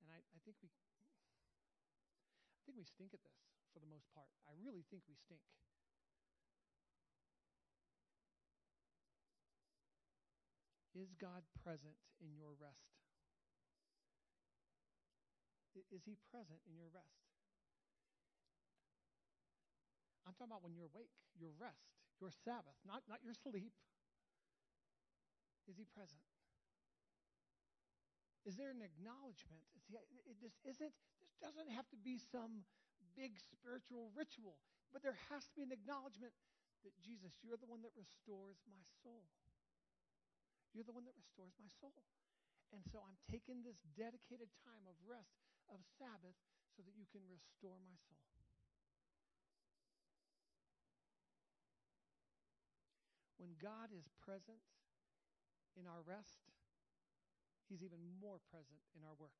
And 0.00 0.08
I, 0.08 0.24
I 0.32 0.38
think 0.40 0.56
we 0.64 0.72
I 0.72 2.60
think 2.64 2.80
we 2.80 2.88
stink 2.88 3.12
at 3.12 3.20
this 3.20 3.36
for 3.76 3.80
the 3.84 3.88
most 3.92 4.08
part. 4.16 4.32
I 4.48 4.56
really 4.56 4.88
think 4.88 5.04
we 5.04 5.16
stink. 5.20 5.44
Is 10.98 11.14
God 11.14 11.46
present 11.62 11.94
in 12.18 12.34
your 12.34 12.58
rest? 12.58 12.90
Is 15.94 16.02
he 16.02 16.18
present 16.34 16.58
in 16.66 16.74
your 16.74 16.90
rest? 16.90 17.22
I'm 20.26 20.34
talking 20.34 20.50
about 20.50 20.66
when 20.66 20.74
you're 20.74 20.90
awake, 20.90 21.14
your 21.38 21.54
rest, 21.54 21.94
your 22.18 22.34
Sabbath, 22.34 22.74
not, 22.82 23.06
not 23.06 23.22
your 23.22 23.32
sleep. 23.32 23.70
Is 25.70 25.78
he 25.78 25.86
present? 25.86 26.18
Is 28.42 28.58
there 28.58 28.74
an 28.74 28.82
acknowledgement? 28.82 29.62
See, 29.86 29.94
it, 29.94 30.02
this 30.42 30.58
isn't, 30.66 30.90
this 31.22 31.32
doesn't 31.38 31.70
have 31.70 31.86
to 31.94 31.98
be 32.02 32.18
some 32.18 32.66
big 33.14 33.38
spiritual 33.38 34.10
ritual, 34.18 34.58
but 34.90 35.06
there 35.06 35.14
has 35.30 35.46
to 35.46 35.54
be 35.54 35.62
an 35.62 35.70
acknowledgement 35.70 36.34
that 36.82 36.92
Jesus, 36.98 37.38
you're 37.46 37.60
the 37.60 37.70
one 37.70 37.86
that 37.86 37.94
restores 37.94 38.58
my 38.66 38.82
soul. 39.06 39.30
You're 40.78 40.86
the 40.86 40.94
one 40.94 41.10
that 41.10 41.18
restores 41.18 41.58
my 41.58 41.66
soul. 41.82 42.06
And 42.70 42.86
so 42.86 43.02
I'm 43.02 43.18
taking 43.26 43.66
this 43.66 43.82
dedicated 43.98 44.46
time 44.62 44.86
of 44.86 44.94
rest, 45.02 45.42
of 45.66 45.82
Sabbath, 45.98 46.38
so 46.78 46.86
that 46.86 46.94
you 46.94 47.02
can 47.10 47.26
restore 47.26 47.82
my 47.82 47.98
soul. 48.06 48.22
When 53.42 53.58
God 53.58 53.90
is 53.90 54.06
present 54.22 54.62
in 55.74 55.90
our 55.90 56.06
rest, 56.06 56.46
He's 57.66 57.82
even 57.82 57.98
more 58.22 58.38
present 58.46 58.78
in 58.94 59.02
our 59.02 59.18
work 59.18 59.34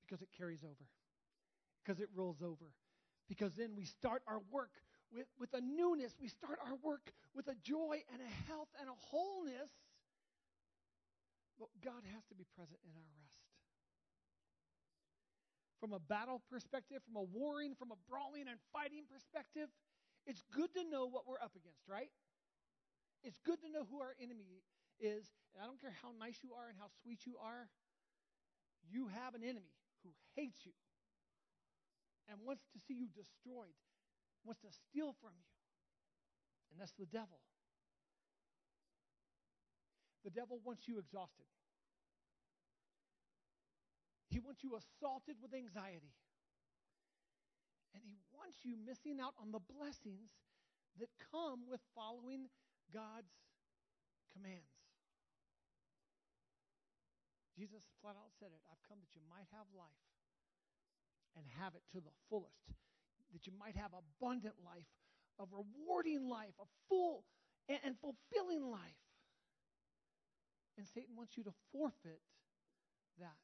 because 0.00 0.24
it 0.24 0.32
carries 0.32 0.64
over, 0.64 0.88
because 1.84 2.00
it 2.00 2.08
rolls 2.16 2.40
over. 2.40 2.72
Because 3.28 3.52
then 3.60 3.76
we 3.76 3.84
start 3.84 4.24
our 4.26 4.40
work 4.50 4.72
with, 5.12 5.26
with 5.38 5.52
a 5.54 5.60
newness. 5.60 6.14
We 6.20 6.28
start 6.28 6.58
our 6.64 6.76
work 6.82 7.12
with 7.34 7.48
a 7.48 7.54
joy 7.62 8.02
and 8.12 8.20
a 8.22 8.32
health 8.48 8.68
and 8.80 8.88
a 8.88 8.96
wholeness. 8.96 9.70
But 11.58 11.68
God 11.84 12.02
has 12.14 12.24
to 12.30 12.34
be 12.34 12.46
present 12.56 12.80
in 12.84 12.92
our 12.96 13.10
rest. 13.20 13.36
From 15.80 15.92
a 15.92 16.00
battle 16.00 16.42
perspective, 16.50 17.00
from 17.04 17.16
a 17.16 17.24
warring, 17.24 17.74
from 17.76 17.92
a 17.92 17.98
brawling 18.08 18.48
and 18.48 18.60
fighting 18.72 19.04
perspective, 19.08 19.68
it's 20.26 20.44
good 20.52 20.72
to 20.76 20.84
know 20.84 21.08
what 21.08 21.24
we're 21.26 21.40
up 21.40 21.56
against, 21.56 21.84
right? 21.88 22.12
It's 23.24 23.40
good 23.44 23.60
to 23.64 23.68
know 23.68 23.84
who 23.88 24.00
our 24.00 24.12
enemy 24.20 24.64
is, 25.00 25.24
and 25.52 25.64
I 25.64 25.66
don't 25.66 25.80
care 25.80 25.96
how 26.04 26.12
nice 26.16 26.40
you 26.44 26.52
are 26.52 26.68
and 26.68 26.76
how 26.76 26.92
sweet 27.02 27.24
you 27.24 27.36
are, 27.40 27.68
you 28.88 29.08
have 29.08 29.34
an 29.34 29.44
enemy 29.44 29.72
who 30.04 30.12
hates 30.36 30.64
you 30.64 30.72
and 32.28 32.40
wants 32.44 32.64
to 32.72 32.78
see 32.86 32.94
you 32.94 33.08
destroyed, 33.08 33.76
wants 34.44 34.60
to 34.62 34.70
steal 34.72 35.14
from 35.20 35.34
you. 35.36 35.50
And 36.72 36.80
that's 36.80 36.94
the 36.98 37.06
devil. 37.06 37.40
The 40.24 40.30
devil 40.30 40.60
wants 40.64 40.86
you 40.86 40.98
exhausted. 40.98 41.48
He 44.28 44.38
wants 44.38 44.62
you 44.62 44.78
assaulted 44.78 45.36
with 45.42 45.52
anxiety. 45.54 46.14
And 47.94 48.04
he 48.06 48.14
wants 48.30 48.62
you 48.62 48.78
missing 48.78 49.18
out 49.18 49.34
on 49.40 49.50
the 49.50 49.58
blessings 49.58 50.30
that 51.00 51.10
come 51.32 51.66
with 51.66 51.80
following 51.94 52.46
God's 52.94 53.34
commands. 54.30 54.70
Jesus 57.58 57.82
flat 58.00 58.14
out 58.14 58.30
said 58.38 58.54
it 58.54 58.62
I've 58.70 58.80
come 58.86 59.02
that 59.02 59.12
you 59.12 59.20
might 59.26 59.50
have 59.50 59.66
life 59.74 60.06
and 61.36 61.44
have 61.58 61.74
it 61.74 61.82
to 61.92 62.00
the 62.00 62.14
fullest, 62.30 62.78
that 63.32 63.46
you 63.46 63.52
might 63.58 63.76
have 63.76 63.92
abundant 63.94 64.54
life, 64.64 64.88
a 65.38 65.44
rewarding 65.48 66.26
life, 66.28 66.54
a 66.60 66.66
full 66.88 67.24
and, 67.68 67.94
fulfilling 68.00 68.66
life. 68.66 68.98
And 70.78 70.86
Satan 70.86 71.14
wants 71.14 71.36
you 71.36 71.44
to 71.44 71.54
forfeit 71.72 72.22
that. 73.20 73.38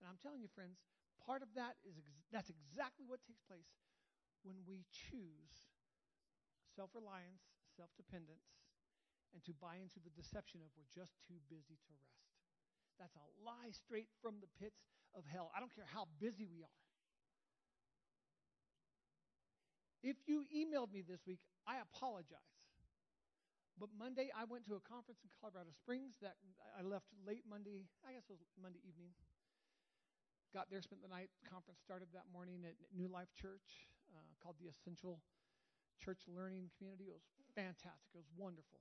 And 0.00 0.08
I'm 0.08 0.18
telling 0.20 0.40
you, 0.40 0.48
friends, 0.52 0.80
part 1.24 1.42
of 1.42 1.48
that 1.54 1.76
is 1.86 1.96
ex- 1.96 2.12
that's 2.32 2.50
exactly 2.50 3.06
what 3.06 3.20
takes 3.24 3.40
place 3.46 3.70
when 4.42 4.56
we 4.66 4.84
choose 4.90 5.70
self 6.74 6.90
reliance, 6.96 7.44
self 7.76 7.90
dependence, 7.96 8.60
and 9.32 9.44
to 9.44 9.52
buy 9.54 9.78
into 9.78 10.00
the 10.00 10.12
deception 10.12 10.60
of 10.64 10.72
we're 10.74 10.88
just 10.90 11.14
too 11.28 11.38
busy 11.48 11.78
to 11.86 11.90
rest. 11.94 12.26
That's 12.98 13.16
a 13.16 13.26
lie 13.40 13.72
straight 13.72 14.08
from 14.20 14.40
the 14.40 14.50
pits 14.60 14.84
of 15.16 15.24
hell. 15.24 15.52
I 15.56 15.60
don't 15.60 15.72
care 15.72 15.88
how 15.88 16.08
busy 16.20 16.44
we 16.44 16.60
are. 16.64 16.79
If 20.02 20.16
you 20.26 20.44
emailed 20.48 20.92
me 20.92 21.02
this 21.04 21.20
week, 21.26 21.40
I 21.66 21.76
apologize. 21.84 22.40
But 23.78 23.88
Monday, 23.96 24.28
I 24.36 24.44
went 24.44 24.64
to 24.68 24.76
a 24.76 24.82
conference 24.84 25.20
in 25.24 25.30
Colorado 25.40 25.72
Springs 25.72 26.16
that 26.20 26.36
I 26.76 26.84
left 26.84 27.08
late 27.24 27.44
Monday, 27.48 27.88
I 28.04 28.12
guess 28.12 28.28
it 28.28 28.36
was 28.36 28.48
Monday 28.60 28.80
evening. 28.84 29.12
Got 30.52 30.68
there, 30.68 30.82
spent 30.82 31.00
the 31.00 31.08
night. 31.08 31.30
Conference 31.48 31.80
started 31.80 32.08
that 32.12 32.28
morning 32.32 32.64
at 32.68 32.76
New 32.92 33.08
Life 33.08 33.32
Church 33.38 33.88
uh, 34.12 34.32
called 34.42 34.56
the 34.60 34.68
Essential 34.68 35.20
Church 36.02 36.26
Learning 36.28 36.68
Community. 36.76 37.08
It 37.08 37.16
was 37.16 37.24
fantastic. 37.54 38.12
It 38.12 38.20
was 38.20 38.32
wonderful. 38.36 38.80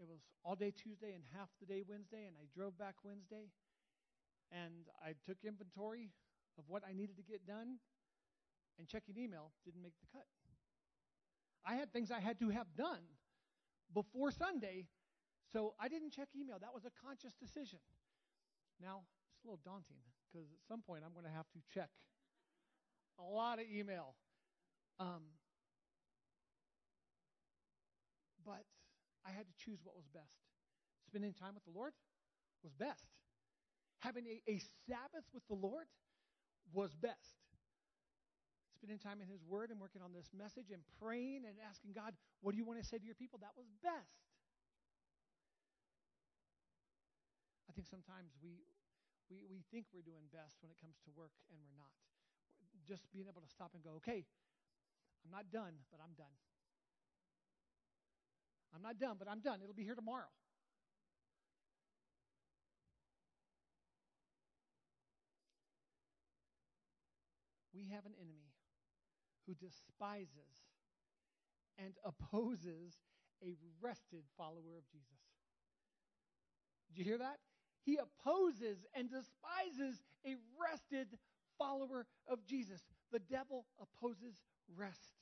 it 0.00 0.08
was 0.08 0.20
all 0.44 0.54
day 0.56 0.72
Tuesday 0.72 1.12
and 1.12 1.24
half 1.36 1.48
the 1.60 1.66
day 1.66 1.82
Wednesday, 1.84 2.24
and 2.24 2.36
I 2.40 2.46
drove 2.54 2.78
back 2.78 2.94
Wednesday, 3.04 3.52
and 4.52 4.88
I 5.04 5.14
took 5.26 5.44
inventory 5.44 6.12
of 6.58 6.64
what 6.68 6.82
I 6.88 6.92
needed 6.92 7.16
to 7.16 7.26
get 7.26 7.46
done, 7.46 7.80
and 8.78 8.88
checking 8.88 9.16
email 9.16 9.52
didn't 9.64 9.82
make 9.82 9.94
the 10.00 10.06
cut. 10.12 10.26
I 11.64 11.74
had 11.74 11.92
things 11.92 12.10
I 12.10 12.20
had 12.20 12.38
to 12.40 12.50
have 12.50 12.66
done 12.76 13.02
before 13.94 14.30
Sunday, 14.30 14.86
so 15.52 15.74
I 15.78 15.88
didn't 15.88 16.10
check 16.10 16.28
email. 16.34 16.58
That 16.60 16.74
was 16.74 16.84
a 16.84 16.90
conscious 17.06 17.34
decision. 17.34 17.78
Now, 18.80 19.02
it's 19.34 19.44
a 19.44 19.48
little 19.48 19.60
daunting 19.64 20.02
because 20.32 20.48
at 20.50 20.58
some 20.66 20.82
point 20.82 21.04
I'm 21.06 21.12
going 21.12 21.26
to 21.26 21.36
have 21.36 21.46
to 21.52 21.60
check 21.72 21.90
a 23.18 23.22
lot 23.22 23.58
of 23.58 23.66
email. 23.70 24.14
Um, 24.98 25.22
but 28.44 28.64
I 29.26 29.30
had 29.30 29.46
to 29.46 29.54
choose 29.64 29.78
what 29.84 29.94
was 29.94 30.06
best. 30.12 30.38
Spending 31.06 31.32
time 31.32 31.54
with 31.54 31.64
the 31.64 31.70
Lord 31.78 31.92
was 32.62 32.72
best. 32.72 33.06
Having 34.00 34.26
a, 34.26 34.50
a 34.50 34.60
Sabbath 34.88 35.26
with 35.32 35.46
the 35.48 35.54
Lord 35.54 35.86
was 36.72 36.94
best. 36.94 37.41
Spending 38.82 38.98
time 38.98 39.22
in 39.22 39.30
His 39.30 39.46
Word 39.46 39.70
and 39.70 39.78
working 39.78 40.02
on 40.02 40.10
this 40.10 40.34
message 40.34 40.74
and 40.74 40.82
praying 40.98 41.46
and 41.46 41.54
asking 41.62 41.94
God, 41.94 42.18
what 42.42 42.50
do 42.50 42.58
you 42.58 42.66
want 42.66 42.82
to 42.82 42.86
say 42.86 42.98
to 42.98 43.06
your 43.06 43.14
people? 43.14 43.38
That 43.38 43.54
was 43.54 43.70
best. 43.78 44.26
I 47.70 47.72
think 47.78 47.86
sometimes 47.86 48.34
we, 48.42 48.66
we, 49.30 49.46
we 49.46 49.62
think 49.70 49.86
we're 49.94 50.02
doing 50.02 50.26
best 50.34 50.58
when 50.66 50.74
it 50.74 50.82
comes 50.82 50.98
to 51.06 51.14
work 51.14 51.30
and 51.54 51.62
we're 51.62 51.78
not. 51.78 51.94
Just 52.82 53.06
being 53.14 53.30
able 53.30 53.38
to 53.38 53.46
stop 53.46 53.70
and 53.78 53.86
go, 53.86 54.02
okay, 54.02 54.26
I'm 55.22 55.30
not 55.30 55.46
done, 55.54 55.78
but 55.94 56.02
I'm 56.02 56.18
done. 56.18 56.34
I'm 58.74 58.82
not 58.82 58.98
done, 58.98 59.14
but 59.14 59.30
I'm 59.30 59.38
done. 59.38 59.62
It'll 59.62 59.78
be 59.78 59.86
here 59.86 59.94
tomorrow. 59.94 60.26
We 67.70 67.86
have 67.94 68.02
an 68.10 68.18
enemy 68.18 68.41
who 69.46 69.54
despises 69.54 70.66
and 71.78 71.94
opposes 72.04 72.98
a 73.42 73.54
rested 73.80 74.24
follower 74.36 74.76
of 74.78 74.86
Jesus. 74.90 75.22
Did 76.88 76.98
you 76.98 77.04
hear 77.04 77.18
that? 77.18 77.38
He 77.84 77.98
opposes 77.98 78.84
and 78.94 79.10
despises 79.10 80.02
a 80.24 80.36
rested 80.60 81.18
follower 81.58 82.06
of 82.28 82.44
Jesus. 82.44 82.82
The 83.10 83.18
devil 83.18 83.66
opposes 83.80 84.34
rest. 84.76 85.18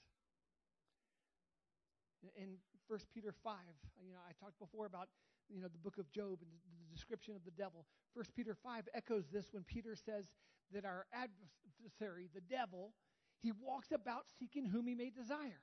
In 2.36 2.58
1 2.88 2.98
Peter 3.14 3.32
5, 3.42 3.54
you 4.04 4.12
know, 4.12 4.18
I 4.28 4.32
talked 4.44 4.58
before 4.58 4.84
about, 4.84 5.08
you 5.48 5.60
know, 5.60 5.68
the 5.68 5.78
book 5.78 5.96
of 5.96 6.10
Job 6.10 6.38
and 6.42 6.50
the 6.50 6.94
description 6.94 7.34
of 7.34 7.44
the 7.44 7.50
devil. 7.52 7.86
1 8.14 8.24
Peter 8.36 8.54
5 8.54 8.88
echoes 8.94 9.24
this 9.32 9.46
when 9.52 9.64
Peter 9.64 9.94
says 9.94 10.26
that 10.72 10.84
our 10.84 11.06
adversary, 11.14 12.28
the 12.34 12.42
devil, 12.42 12.92
he 13.42 13.52
walks 13.52 13.92
about 13.92 14.24
seeking 14.38 14.66
whom 14.66 14.86
he 14.86 14.94
may 14.94 15.10
desire. 15.10 15.60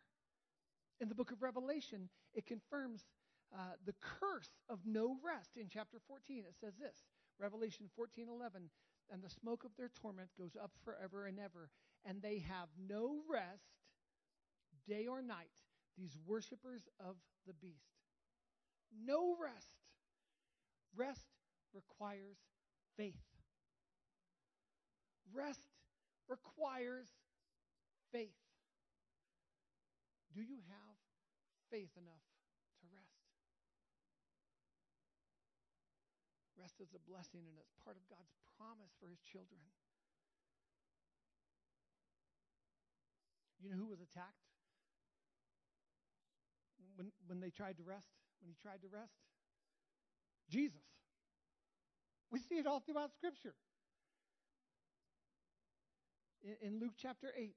In 1.00 1.10
the 1.10 1.16
book 1.16 1.32
of 1.32 1.42
Revelation, 1.42 2.10
it 2.34 2.46
confirms 2.46 3.06
uh, 3.54 3.78
the 3.86 3.94
curse 4.02 4.50
of 4.70 4.80
no 4.86 5.18
rest. 5.24 5.52
In 5.56 5.68
chapter 5.70 6.00
14, 6.08 6.44
it 6.48 6.56
says 6.60 6.74
this 6.80 7.06
Revelation 7.40 7.88
14 7.96 8.28
11, 8.30 8.70
and 9.12 9.22
the 9.22 9.30
smoke 9.30 9.64
of 9.64 9.72
their 9.78 9.90
torment 10.02 10.30
goes 10.38 10.58
up 10.62 10.72
forever 10.84 11.28
and 11.28 11.40
ever, 11.40 11.70
and 12.04 12.22
they 12.22 12.40
have 12.40 12.68
no 12.90 13.22
rest 13.30 13.70
day 14.88 15.06
or 15.06 15.22
night, 15.22 15.52
these 15.98 16.18
worshippers 16.26 16.88
of 17.00 17.16
the 17.46 17.54
beast. 17.54 17.92
No 19.06 19.36
rest. 19.42 19.72
Rest 20.96 21.28
requires 21.74 22.38
faith. 22.96 23.22
Rest 25.34 25.62
requires 26.30 27.08
faith. 28.12 28.38
Do 30.34 30.42
you 30.42 30.62
have 30.70 30.96
faith 31.72 31.92
enough 31.98 32.26
to 32.82 32.86
rest? 32.94 33.26
Rest 36.58 36.78
is 36.82 36.94
a 36.94 37.02
blessing 37.10 37.48
and 37.48 37.58
it's 37.58 37.74
part 37.84 37.98
of 37.98 38.04
God's 38.10 38.34
promise 38.58 38.94
for 39.00 39.08
his 39.10 39.20
children. 39.22 39.62
You 43.58 43.70
know 43.70 43.78
who 43.78 43.90
was 43.90 44.02
attacked 44.02 44.46
when, 46.96 47.12
when 47.26 47.40
they 47.40 47.50
tried 47.50 47.78
to 47.78 47.84
rest? 47.84 48.10
When 48.42 48.50
he 48.50 48.56
tried 48.62 48.82
to 48.82 48.90
rest? 48.90 49.18
Jesus. 50.50 50.86
We 52.30 52.40
see 52.40 52.56
it 52.56 52.68
all 52.68 52.80
throughout 52.80 53.14
Scripture. 53.14 53.56
In, 56.44 56.56
in 56.62 56.80
Luke 56.80 56.94
chapter 56.98 57.34
8, 57.36 57.56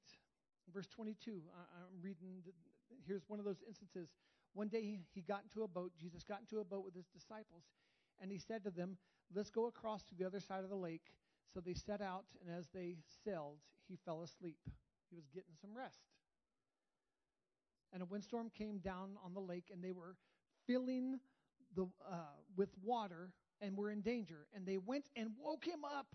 verse 0.72 0.86
22, 0.88 1.40
I, 1.54 1.82
am 1.82 2.02
reading, 2.02 2.42
the, 2.44 2.52
here's 3.06 3.22
one 3.28 3.38
of 3.38 3.44
those 3.44 3.62
instances. 3.66 4.08
One 4.54 4.68
day 4.68 4.82
he, 4.82 4.98
he 5.14 5.22
got 5.22 5.42
into 5.42 5.62
a 5.62 5.68
boat, 5.68 5.92
Jesus 6.00 6.22
got 6.24 6.40
into 6.40 6.60
a 6.60 6.64
boat 6.64 6.84
with 6.84 6.94
his 6.94 7.06
disciples, 7.06 7.64
and 8.20 8.30
he 8.30 8.38
said 8.38 8.64
to 8.64 8.70
them, 8.70 8.96
Let's 9.34 9.50
go 9.50 9.66
across 9.66 10.02
to 10.04 10.14
the 10.16 10.24
other 10.24 10.40
side 10.40 10.64
of 10.64 10.70
the 10.70 10.76
lake. 10.76 11.12
So 11.54 11.60
they 11.60 11.74
set 11.74 12.00
out, 12.00 12.24
and 12.40 12.56
as 12.56 12.66
they 12.74 12.96
sailed, 13.24 13.58
he 13.88 13.96
fell 14.04 14.22
asleep. 14.22 14.58
He 15.08 15.16
was 15.16 15.24
getting 15.32 15.54
some 15.60 15.76
rest. 15.76 16.02
And 17.92 18.02
a 18.02 18.06
windstorm 18.06 18.50
came 18.56 18.78
down 18.78 19.10
on 19.24 19.34
the 19.34 19.40
lake, 19.40 19.70
and 19.72 19.82
they 19.82 19.92
were 19.92 20.16
filling 20.66 21.18
the, 21.74 21.86
uh, 22.08 22.36
with 22.56 22.70
water 22.82 23.32
and 23.60 23.76
were 23.76 23.90
in 23.90 24.00
danger. 24.00 24.46
And 24.54 24.66
they 24.66 24.78
went 24.78 25.06
and 25.16 25.30
woke 25.40 25.64
him 25.64 25.84
up, 25.84 26.06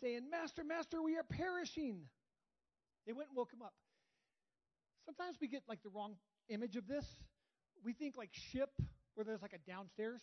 saying, 0.00 0.30
Master, 0.30 0.64
Master, 0.64 1.02
we 1.02 1.16
are 1.16 1.24
perishing. 1.24 2.02
They 3.06 3.12
went 3.12 3.28
and 3.28 3.36
woke 3.36 3.52
him 3.52 3.62
up. 3.62 3.74
Sometimes 5.04 5.36
we 5.40 5.48
get 5.48 5.62
like 5.68 5.82
the 5.82 5.90
wrong 5.90 6.16
image 6.48 6.76
of 6.76 6.86
this. 6.86 7.06
We 7.84 7.92
think 7.92 8.16
like 8.16 8.30
ship, 8.32 8.70
where 9.14 9.24
there's 9.24 9.42
like 9.42 9.52
a 9.52 9.70
downstairs, 9.70 10.22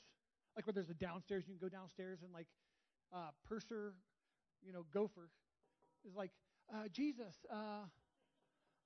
like 0.56 0.66
where 0.66 0.74
there's 0.74 0.90
a 0.90 0.96
downstairs, 0.96 1.44
you 1.48 1.56
can 1.58 1.70
go 1.70 1.70
downstairs 1.70 2.20
and 2.24 2.34
like 2.34 2.48
uh, 3.14 3.30
purser, 3.48 3.94
you 4.64 4.74
know, 4.74 4.86
gopher 4.94 5.30
is 6.06 6.16
like, 6.16 6.32
uh, 6.74 6.88
Jesus, 6.92 7.36
uh, 7.52 7.86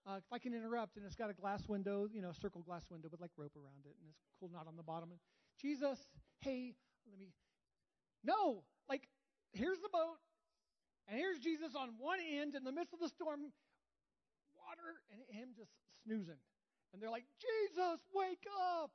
uh, 0.08 0.18
if 0.18 0.24
I 0.32 0.40
can 0.40 0.54
interrupt, 0.54 0.98
and 0.98 1.06
it's 1.06 1.16
got 1.16 1.30
a 1.30 1.34
glass 1.34 1.68
window, 1.68 2.08
you 2.12 2.22
know, 2.22 2.32
circle 2.32 2.62
glass 2.62 2.84
window 2.90 3.10
with 3.12 3.22
like 3.22 3.32
rope 3.38 3.56
around 3.56 3.86
it, 3.86 3.96
and 4.00 4.10
it's 4.10 4.22
cool 4.40 4.50
knot 4.52 4.68
on 4.68 4.76
the 4.76 4.84
bottom. 4.84 5.12
And 5.12 5.20
Jesus, 5.60 6.00
hey, 6.42 6.74
let 7.10 7.20
me. 7.20 7.34
No, 8.24 8.64
like 8.90 9.08
here's 9.54 9.80
the 9.80 9.90
boat, 9.92 10.18
and 11.08 11.18
here's 11.18 11.40
Jesus 11.40 11.76
on 11.76 11.90
one 11.98 12.20
end 12.20 12.56
in 12.56 12.64
the 12.64 12.72
midst 12.72 12.94
of 12.94 13.00
the 13.00 13.10
storm, 13.10 13.52
water, 14.66 15.02
and 15.14 15.22
him 15.30 15.54
just 15.54 15.72
snoozing. 16.02 16.42
And 16.92 16.98
they're 16.98 17.14
like, 17.14 17.30
Jesus, 17.38 18.02
wake 18.16 18.50
up! 18.74 18.90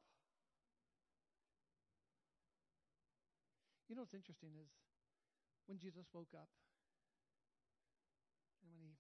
You 3.87 3.99
know 3.99 4.07
what's 4.07 4.15
interesting 4.15 4.55
is 4.55 4.71
when 5.67 5.79
Jesus 5.79 6.07
woke 6.15 6.31
up, 6.35 6.51
and 8.63 8.71
when 8.71 8.83
he 8.83 8.95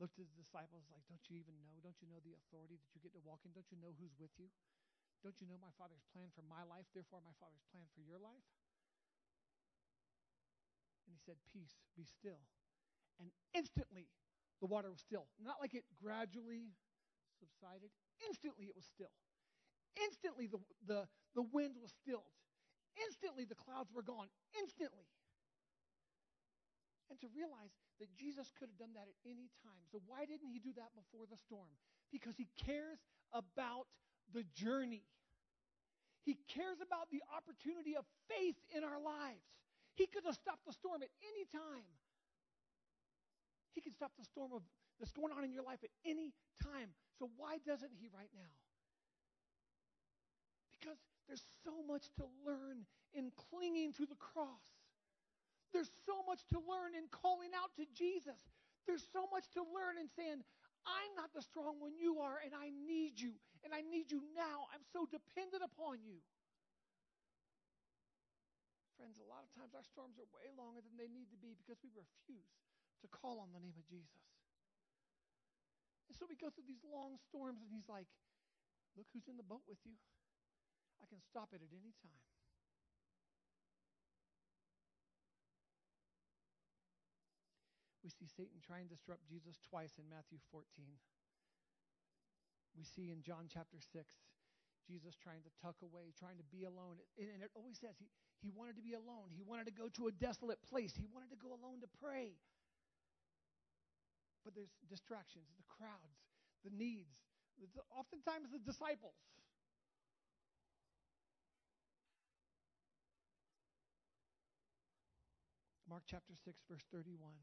looked 0.00 0.16
at 0.16 0.24
his 0.24 0.36
disciples 0.36 0.88
like, 0.88 1.04
Don't 1.08 1.20
you 1.28 1.36
even 1.36 1.56
know? 1.60 1.76
Don't 1.84 2.00
you 2.00 2.08
know 2.08 2.20
the 2.24 2.32
authority 2.36 2.80
that 2.80 2.90
you 2.96 3.04
get 3.04 3.12
to 3.12 3.22
walk 3.24 3.44
in? 3.44 3.52
Don't 3.52 3.68
you 3.68 3.76
know 3.80 3.92
who's 4.00 4.16
with 4.16 4.32
you? 4.40 4.48
Don't 5.20 5.38
you 5.38 5.46
know 5.46 5.60
my 5.60 5.70
Father's 5.78 6.02
plan 6.10 6.34
for 6.34 6.42
my 6.42 6.66
life, 6.66 6.88
therefore 6.90 7.22
my 7.22 7.36
Father's 7.38 7.62
plan 7.70 7.86
for 7.94 8.02
your 8.02 8.18
life? 8.18 8.48
And 11.06 11.14
he 11.14 11.20
said, 11.22 11.38
Peace, 11.46 11.78
be 11.94 12.02
still. 12.02 12.42
And 13.20 13.30
instantly 13.54 14.10
the 14.62 14.70
water 14.70 14.88
was 14.88 15.02
still. 15.02 15.26
Not 15.42 15.58
like 15.60 15.74
it 15.74 15.82
gradually 15.98 16.72
subsided. 17.36 17.90
Instantly 18.22 18.70
it 18.70 18.76
was 18.78 18.86
still. 18.86 19.12
Instantly 19.98 20.46
the, 20.46 20.62
the, 20.86 21.04
the 21.34 21.42
wind 21.42 21.74
was 21.82 21.90
stilled. 21.90 22.32
Instantly 22.96 23.44
the 23.44 23.58
clouds 23.58 23.90
were 23.92 24.06
gone. 24.06 24.30
Instantly 24.56 25.10
and 27.12 27.20
to 27.20 27.28
realize 27.36 27.76
that 28.00 28.08
Jesus 28.16 28.48
could 28.56 28.72
have 28.72 28.80
done 28.80 28.96
that 28.96 29.04
at 29.04 29.18
any 29.28 29.52
time. 29.60 29.84
So, 29.92 30.00
why 30.08 30.24
didn't 30.24 30.48
he 30.48 30.56
do 30.56 30.72
that 30.80 30.96
before 30.96 31.28
the 31.28 31.36
storm? 31.36 31.68
Because 32.08 32.40
he 32.40 32.48
cares 32.56 33.04
about 33.36 33.84
the 34.32 34.48
journey. 34.56 35.04
He 36.24 36.40
cares 36.48 36.80
about 36.80 37.12
the 37.12 37.20
opportunity 37.28 37.92
of 37.92 38.08
faith 38.32 38.56
in 38.72 38.80
our 38.80 38.96
lives. 38.96 39.44
He 39.92 40.08
could 40.08 40.24
have 40.24 40.40
stopped 40.40 40.64
the 40.64 40.72
storm 40.72 41.04
at 41.04 41.12
any 41.20 41.44
time. 41.52 41.84
He 43.74 43.80
can 43.80 43.92
stop 43.92 44.12
the 44.18 44.24
storm 44.24 44.52
of, 44.52 44.62
that's 45.00 45.12
going 45.12 45.32
on 45.32 45.44
in 45.44 45.52
your 45.52 45.64
life 45.64 45.80
at 45.82 45.90
any 46.04 46.32
time. 46.62 46.92
So, 47.18 47.30
why 47.36 47.58
doesn't 47.64 47.92
he 47.98 48.08
right 48.12 48.30
now? 48.36 48.52
Because 50.76 50.98
there's 51.26 51.44
so 51.64 51.82
much 51.86 52.10
to 52.20 52.24
learn 52.44 52.84
in 53.14 53.32
clinging 53.50 53.92
to 53.98 54.04
the 54.06 54.18
cross. 54.18 54.66
There's 55.72 55.90
so 56.04 56.20
much 56.28 56.44
to 56.52 56.60
learn 56.60 56.92
in 56.92 57.08
calling 57.08 57.56
out 57.56 57.72
to 57.80 57.88
Jesus. 57.96 58.36
There's 58.84 59.06
so 59.12 59.24
much 59.32 59.48
to 59.56 59.64
learn 59.64 59.96
in 59.96 60.10
saying, 60.12 60.44
I'm 60.84 61.12
not 61.14 61.30
the 61.32 61.40
strong 61.40 61.78
one 61.78 61.94
you 61.96 62.18
are, 62.20 62.42
and 62.42 62.52
I 62.52 62.74
need 62.74 63.16
you, 63.16 63.38
and 63.62 63.70
I 63.72 63.80
need 63.86 64.10
you 64.10 64.20
now. 64.34 64.68
I'm 64.74 64.82
so 64.90 65.06
dependent 65.06 65.62
upon 65.62 66.02
you. 66.02 66.18
Friends, 68.98 69.16
a 69.22 69.26
lot 69.30 69.46
of 69.46 69.50
times 69.54 69.72
our 69.72 69.86
storms 69.86 70.18
are 70.18 70.28
way 70.34 70.50
longer 70.58 70.82
than 70.82 70.98
they 70.98 71.08
need 71.08 71.30
to 71.30 71.38
be 71.38 71.54
because 71.54 71.78
we 71.80 71.90
refuse 71.94 72.54
to 73.02 73.08
call 73.10 73.42
on 73.42 73.50
the 73.52 73.60
name 73.60 73.76
of 73.76 73.86
Jesus. 73.86 74.22
And 76.08 76.14
so 76.16 76.26
we 76.30 76.38
go 76.38 76.48
through 76.48 76.66
these 76.66 76.84
long 76.86 77.18
storms, 77.28 77.60
and 77.60 77.70
He's 77.70 77.90
like, 77.90 78.06
Look 78.96 79.08
who's 79.12 79.28
in 79.28 79.40
the 79.40 79.46
boat 79.46 79.64
with 79.64 79.80
you. 79.88 79.96
I 81.00 81.08
can 81.08 81.20
stop 81.24 81.50
it 81.56 81.64
at 81.64 81.72
any 81.72 81.96
time. 82.04 82.22
We 88.04 88.10
see 88.10 88.26
Satan 88.26 88.58
try 88.60 88.82
and 88.82 88.90
disrupt 88.90 89.24
Jesus 89.30 89.62
twice 89.62 89.94
in 89.96 90.10
Matthew 90.10 90.42
14. 90.50 90.66
We 92.74 92.82
see 92.82 93.14
in 93.14 93.22
John 93.22 93.46
chapter 93.46 93.78
6, 93.78 93.86
Jesus 94.82 95.14
trying 95.14 95.46
to 95.46 95.52
tuck 95.62 95.78
away, 95.86 96.10
trying 96.18 96.36
to 96.42 96.48
be 96.50 96.66
alone. 96.66 96.98
And 97.14 97.40
it 97.40 97.54
always 97.54 97.78
says 97.78 97.94
he, 98.02 98.10
he 98.42 98.50
wanted 98.50 98.74
to 98.74 98.82
be 98.82 98.98
alone. 98.98 99.30
He 99.30 99.46
wanted 99.46 99.70
to 99.70 99.76
go 99.76 99.86
to 100.02 100.10
a 100.10 100.12
desolate 100.12 100.58
place. 100.66 100.98
He 100.98 101.06
wanted 101.06 101.30
to 101.30 101.38
go 101.38 101.54
alone 101.54 101.78
to 101.86 101.90
pray. 102.02 102.34
But 104.44 104.54
there's 104.54 104.74
distractions, 104.90 105.46
the 105.54 105.68
crowds, 105.70 106.18
the 106.66 106.74
needs, 106.74 107.14
oftentimes 107.94 108.50
the 108.50 108.58
disciples. 108.58 109.14
Mark 115.92 116.08
chapter 116.08 116.32
6, 116.32 116.56
verse 116.70 116.88
31. 116.88 117.36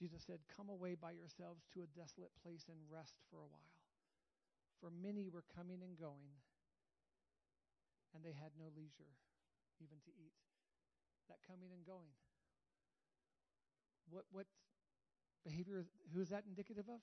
Jesus 0.00 0.24
said, 0.24 0.40
Come 0.48 0.72
away 0.72 0.96
by 0.96 1.12
yourselves 1.12 1.68
to 1.76 1.84
a 1.84 1.92
desolate 1.92 2.32
place 2.40 2.64
and 2.72 2.80
rest 2.88 3.20
for 3.28 3.44
a 3.44 3.48
while. 3.48 3.76
For 4.80 4.88
many 4.88 5.28
were 5.28 5.44
coming 5.52 5.84
and 5.84 5.96
going, 6.00 6.32
and 8.16 8.24
they 8.24 8.32
had 8.32 8.56
no 8.56 8.72
leisure 8.72 9.12
even 9.80 10.00
to 10.04 10.12
eat. 10.16 10.36
That 11.28 11.44
coming 11.44 11.72
and 11.76 11.84
going. 11.84 12.16
What, 14.08 14.24
what 14.32 14.46
behavior, 15.46 15.86
who 16.10 16.20
is 16.20 16.34
that 16.34 16.42
indicative 16.42 16.90
of? 16.90 16.98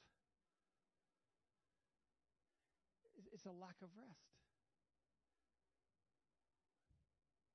It's 3.32 3.47
a 3.47 3.56
lack 3.56 3.79
of 3.82 3.89
rest. 3.95 4.27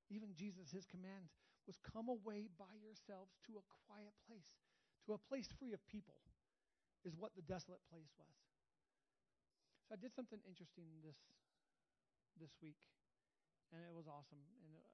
Even 0.08 0.32
Jesus, 0.32 0.72
his 0.72 0.88
command 0.88 1.28
was 1.68 1.76
come 1.84 2.08
away 2.08 2.48
by 2.56 2.72
yourselves 2.80 3.36
to 3.44 3.60
a 3.60 3.64
quiet 3.84 4.16
place 4.24 4.48
to 5.08 5.16
a 5.16 5.24
place 5.24 5.48
free 5.56 5.72
of 5.72 5.80
people, 5.88 6.20
is 7.00 7.16
what 7.16 7.32
the 7.32 7.40
desolate 7.40 7.80
place 7.88 8.12
was. 8.20 8.36
So 9.88 9.96
I 9.96 9.98
did 9.98 10.12
something 10.12 10.36
interesting 10.44 11.00
this 11.00 11.16
this 12.36 12.52
week, 12.60 12.76
and 13.72 13.80
it 13.80 13.96
was 13.96 14.04
awesome. 14.04 14.44
And 14.68 14.76
uh, 14.76 14.84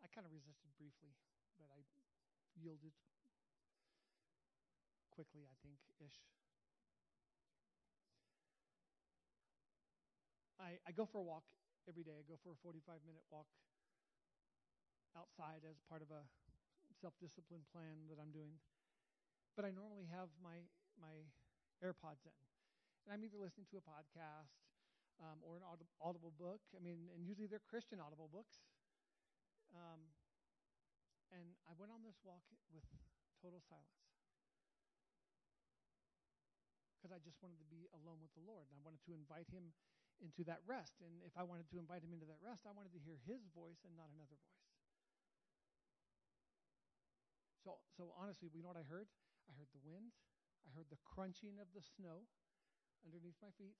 I 0.00 0.06
kind 0.14 0.22
of 0.22 0.30
resisted 0.30 0.70
briefly, 0.78 1.10
but 1.58 1.66
I 1.74 1.82
yielded 2.54 2.94
quickly, 5.14 5.42
I 5.46 5.54
think, 5.62 5.78
ish. 6.00 6.18
I, 10.58 10.78
I 10.86 10.92
go 10.92 11.06
for 11.06 11.18
a 11.18 11.22
walk 11.22 11.44
every 11.88 12.02
day. 12.02 12.14
I 12.18 12.22
go 12.26 12.38
for 12.42 12.50
a 12.52 12.58
45 12.62 13.00
minute 13.06 13.22
walk 13.30 13.46
outside 15.16 15.62
as 15.66 15.78
part 15.88 16.02
of 16.02 16.10
a 16.10 16.22
self 17.00 17.14
discipline 17.20 17.62
plan 17.72 18.06
that 18.10 18.18
I'm 18.22 18.32
doing 18.32 18.58
but 19.56 19.64
I 19.64 19.70
normally 19.70 20.06
have 20.10 20.30
my 20.42 20.66
my 20.98 21.26
AirPods 21.82 22.22
in, 22.26 22.34
and 23.06 23.10
I'm 23.14 23.22
either 23.24 23.38
listening 23.38 23.66
to 23.74 23.78
a 23.78 23.84
podcast 23.84 24.54
um, 25.22 25.38
or 25.42 25.56
an 25.58 25.64
audible 26.00 26.32
book. 26.38 26.60
I 26.74 26.80
mean, 26.82 27.10
and 27.14 27.26
usually 27.26 27.46
they're 27.46 27.62
Christian 27.66 27.98
audible 28.00 28.30
books. 28.32 28.62
Um, 29.74 30.00
and 31.32 31.52
I 31.68 31.72
went 31.76 31.92
on 31.92 32.00
this 32.02 32.16
walk 32.24 32.44
with 32.72 32.84
total 33.42 33.60
silence 33.68 34.13
because 37.04 37.12
I 37.12 37.20
just 37.20 37.36
wanted 37.44 37.60
to 37.60 37.68
be 37.68 37.84
alone 37.92 38.16
with 38.24 38.32
the 38.32 38.40
Lord, 38.48 38.64
and 38.72 38.80
I 38.80 38.80
wanted 38.80 39.04
to 39.04 39.12
invite 39.12 39.44
Him 39.52 39.76
into 40.24 40.40
that 40.48 40.64
rest. 40.64 41.04
And 41.04 41.20
if 41.20 41.36
I 41.36 41.44
wanted 41.44 41.68
to 41.68 41.76
invite 41.76 42.00
Him 42.00 42.16
into 42.16 42.24
that 42.32 42.40
rest, 42.40 42.64
I 42.64 42.72
wanted 42.72 42.96
to 42.96 43.00
hear 43.04 43.20
His 43.28 43.44
voice 43.52 43.84
and 43.84 43.92
not 43.92 44.08
another 44.16 44.40
voice. 44.40 44.64
So, 47.60 47.76
so 47.92 48.16
honestly, 48.16 48.48
you 48.56 48.64
know 48.64 48.72
what 48.72 48.80
I 48.80 48.88
heard? 48.88 49.04
I 49.44 49.52
heard 49.52 49.68
the 49.76 49.84
wind. 49.84 50.16
I 50.64 50.72
heard 50.72 50.88
the 50.88 50.96
crunching 51.04 51.60
of 51.60 51.68
the 51.76 51.84
snow 51.84 52.24
underneath 53.04 53.36
my 53.44 53.52
feet. 53.60 53.76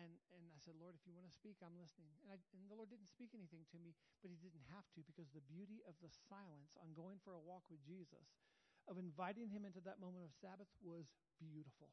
And, 0.00 0.16
and 0.32 0.48
I 0.56 0.58
said, 0.64 0.72
Lord, 0.80 0.96
if 0.96 1.04
you 1.04 1.12
want 1.12 1.28
to 1.28 1.36
speak, 1.36 1.60
I'm 1.60 1.76
listening. 1.76 2.16
And, 2.24 2.32
I, 2.32 2.40
and 2.56 2.64
the 2.72 2.80
Lord 2.80 2.88
didn't 2.88 3.12
speak 3.12 3.36
anything 3.36 3.68
to 3.76 3.78
me, 3.84 3.92
but 4.24 4.32
He 4.32 4.40
didn't 4.40 4.64
have 4.72 4.88
to 4.96 5.04
because 5.04 5.28
the 5.36 5.44
beauty 5.44 5.84
of 5.84 6.00
the 6.00 6.08
silence 6.32 6.72
on 6.80 6.96
going 6.96 7.20
for 7.20 7.36
a 7.36 7.44
walk 7.44 7.68
with 7.68 7.84
Jesus, 7.84 8.32
of 8.88 8.98
inviting 8.98 9.48
Him 9.48 9.64
into 9.64 9.80
that 9.84 10.00
moment 10.00 10.24
of 10.24 10.32
Sabbath, 10.40 10.68
was 10.82 11.06
beautiful. 11.38 11.88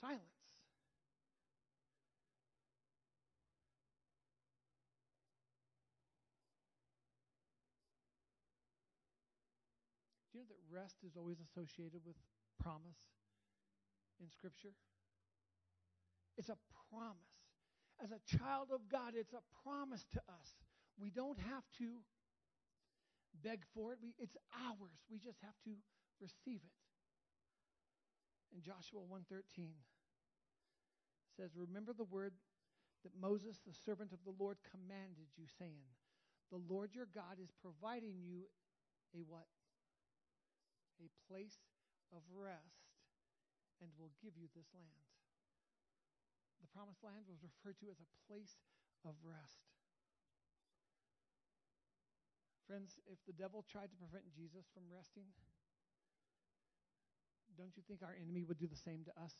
Silence. 0.00 0.22
Do 10.32 10.38
you 10.38 10.44
know 10.44 10.48
that 10.50 10.58
rest 10.74 10.96
is 11.06 11.16
always 11.16 11.38
associated 11.38 12.02
with 12.04 12.16
promise 12.60 12.98
in 14.20 14.28
Scripture? 14.28 14.74
It's 16.36 16.48
a 16.48 16.58
promise. 16.90 17.34
As 18.02 18.10
a 18.10 18.18
child 18.26 18.68
of 18.74 18.88
God, 18.90 19.14
it's 19.14 19.32
a 19.32 19.42
promise 19.62 20.04
to 20.12 20.18
us. 20.28 20.54
We 20.98 21.10
don't 21.10 21.38
have 21.38 21.62
to 21.78 22.02
beg 23.42 23.64
for 23.74 23.92
it. 23.92 23.98
We, 24.02 24.14
it's 24.18 24.36
ours. 24.52 25.02
We 25.10 25.18
just 25.18 25.40
have 25.42 25.56
to 25.64 25.70
receive 26.20 26.60
it. 26.62 26.78
In 28.54 28.62
Joshua 28.62 29.00
1:13 29.02 29.74
says, 31.36 31.56
"Remember 31.56 31.92
the 31.92 32.04
word 32.04 32.34
that 33.02 33.14
Moses, 33.18 33.58
the 33.66 33.74
servant 33.74 34.12
of 34.12 34.22
the 34.24 34.34
Lord, 34.38 34.58
commanded 34.70 35.26
you, 35.36 35.46
saying, 35.58 35.82
The 36.50 36.62
Lord 36.62 36.94
your 36.94 37.06
God 37.06 37.40
is 37.42 37.50
providing 37.60 38.22
you 38.22 38.46
a 39.12 39.22
what? 39.22 39.48
a 41.00 41.10
place 41.26 41.58
of 42.14 42.22
rest 42.30 42.86
and 43.82 43.90
will 43.98 44.14
give 44.22 44.38
you 44.38 44.46
this 44.54 44.70
land. 44.70 45.02
The 46.62 46.70
promised 46.70 47.02
land 47.02 47.26
was 47.26 47.42
referred 47.42 47.78
to 47.82 47.90
as 47.90 47.98
a 47.98 48.14
place 48.30 48.56
of 49.02 49.18
rest. 49.26 49.73
Friends, 52.74 52.98
if 53.06 53.18
the 53.24 53.32
devil 53.32 53.64
tried 53.70 53.92
to 53.92 53.96
prevent 53.96 54.24
Jesus 54.34 54.66
from 54.74 54.82
resting, 54.92 55.26
don't 57.56 57.70
you 57.76 57.84
think 57.86 58.02
our 58.02 58.16
enemy 58.20 58.42
would 58.42 58.58
do 58.58 58.66
the 58.66 58.74
same 58.74 59.04
to 59.04 59.12
us? 59.22 59.32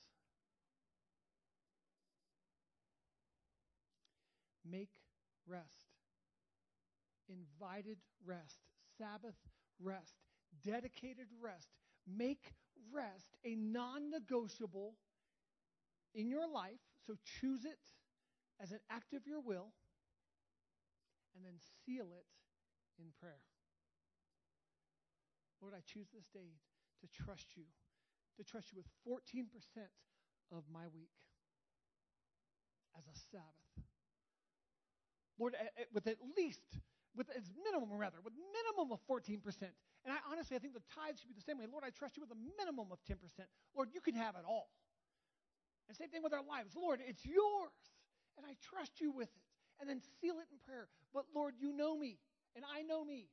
Make 4.65 5.03
rest, 5.49 5.91
invited 7.29 7.99
rest, 8.25 8.61
Sabbath 8.99 9.35
rest 9.83 10.15
dedicated 10.63 11.27
rest. 11.43 11.71
Make 12.07 12.53
rest 12.93 13.35
a 13.45 13.57
non 13.57 14.13
negotiable 14.13 14.95
in 16.15 16.29
your 16.29 16.47
life. 16.49 16.79
So 17.05 17.15
choose 17.41 17.65
it 17.65 17.83
as 18.63 18.71
an 18.71 18.79
act 18.91 19.13
of 19.13 19.27
your 19.27 19.41
will 19.41 19.73
and 21.35 21.45
then 21.45 21.59
seal 21.85 22.07
it 22.17 22.27
in 22.99 23.13
prayer. 23.21 23.43
Lord, 25.61 25.75
I 25.75 25.83
choose 25.87 26.09
this 26.13 26.29
day 26.33 26.61
to 27.01 27.07
trust 27.09 27.57
you, 27.57 27.65
to 28.37 28.45
trust 28.45 28.73
you 28.73 28.77
with 28.79 28.89
14% 29.07 29.49
of 30.53 30.65
my 30.73 30.87
week 30.93 31.15
as 32.99 33.05
a 33.09 33.17
Sabbath. 33.33 33.89
Lord, 35.39 35.57
with 35.93 36.07
at 36.07 36.19
least, 36.37 36.63
with 37.17 37.31
its 37.35 37.51
minimum 37.65 37.91
rather, 37.97 38.19
with 38.23 38.35
minimum 38.53 38.93
of 38.93 39.01
14%. 39.09 39.41
And 40.05 40.13
I 40.13 40.21
honestly, 40.31 40.55
I 40.55 40.61
think 40.61 40.75
the 40.75 40.85
tithe 40.95 41.17
should 41.17 41.29
be 41.29 41.35
the 41.35 41.43
same 41.43 41.59
way. 41.59 41.67
Lord, 41.71 41.83
I 41.83 41.91
trust 41.91 42.17
you 42.17 42.23
with 42.23 42.31
a 42.31 42.41
minimum 42.61 42.93
of 42.93 43.01
10%. 43.09 43.17
Lord, 43.75 43.89
you 43.95 44.01
can 44.01 44.15
have 44.15 44.37
it 44.37 44.45
all. 44.47 44.69
And 45.89 45.97
same 45.97 46.09
thing 46.09 46.23
with 46.23 46.33
our 46.33 46.45
lives. 46.45 46.77
Lord, 46.77 47.01
it's 47.01 47.25
yours. 47.25 47.73
And 48.37 48.45
I 48.47 48.55
trust 48.61 49.01
you 49.01 49.11
with 49.11 49.33
it. 49.33 49.45
And 49.81 49.89
then 49.89 50.01
seal 50.21 50.37
it 50.39 50.47
in 50.53 50.59
prayer. 50.63 50.87
But 51.13 51.25
Lord, 51.35 51.55
you 51.59 51.73
know 51.73 51.97
me. 51.97 52.19
And 52.55 52.65
I 52.65 52.83
know 52.83 53.05
me. 53.05 53.29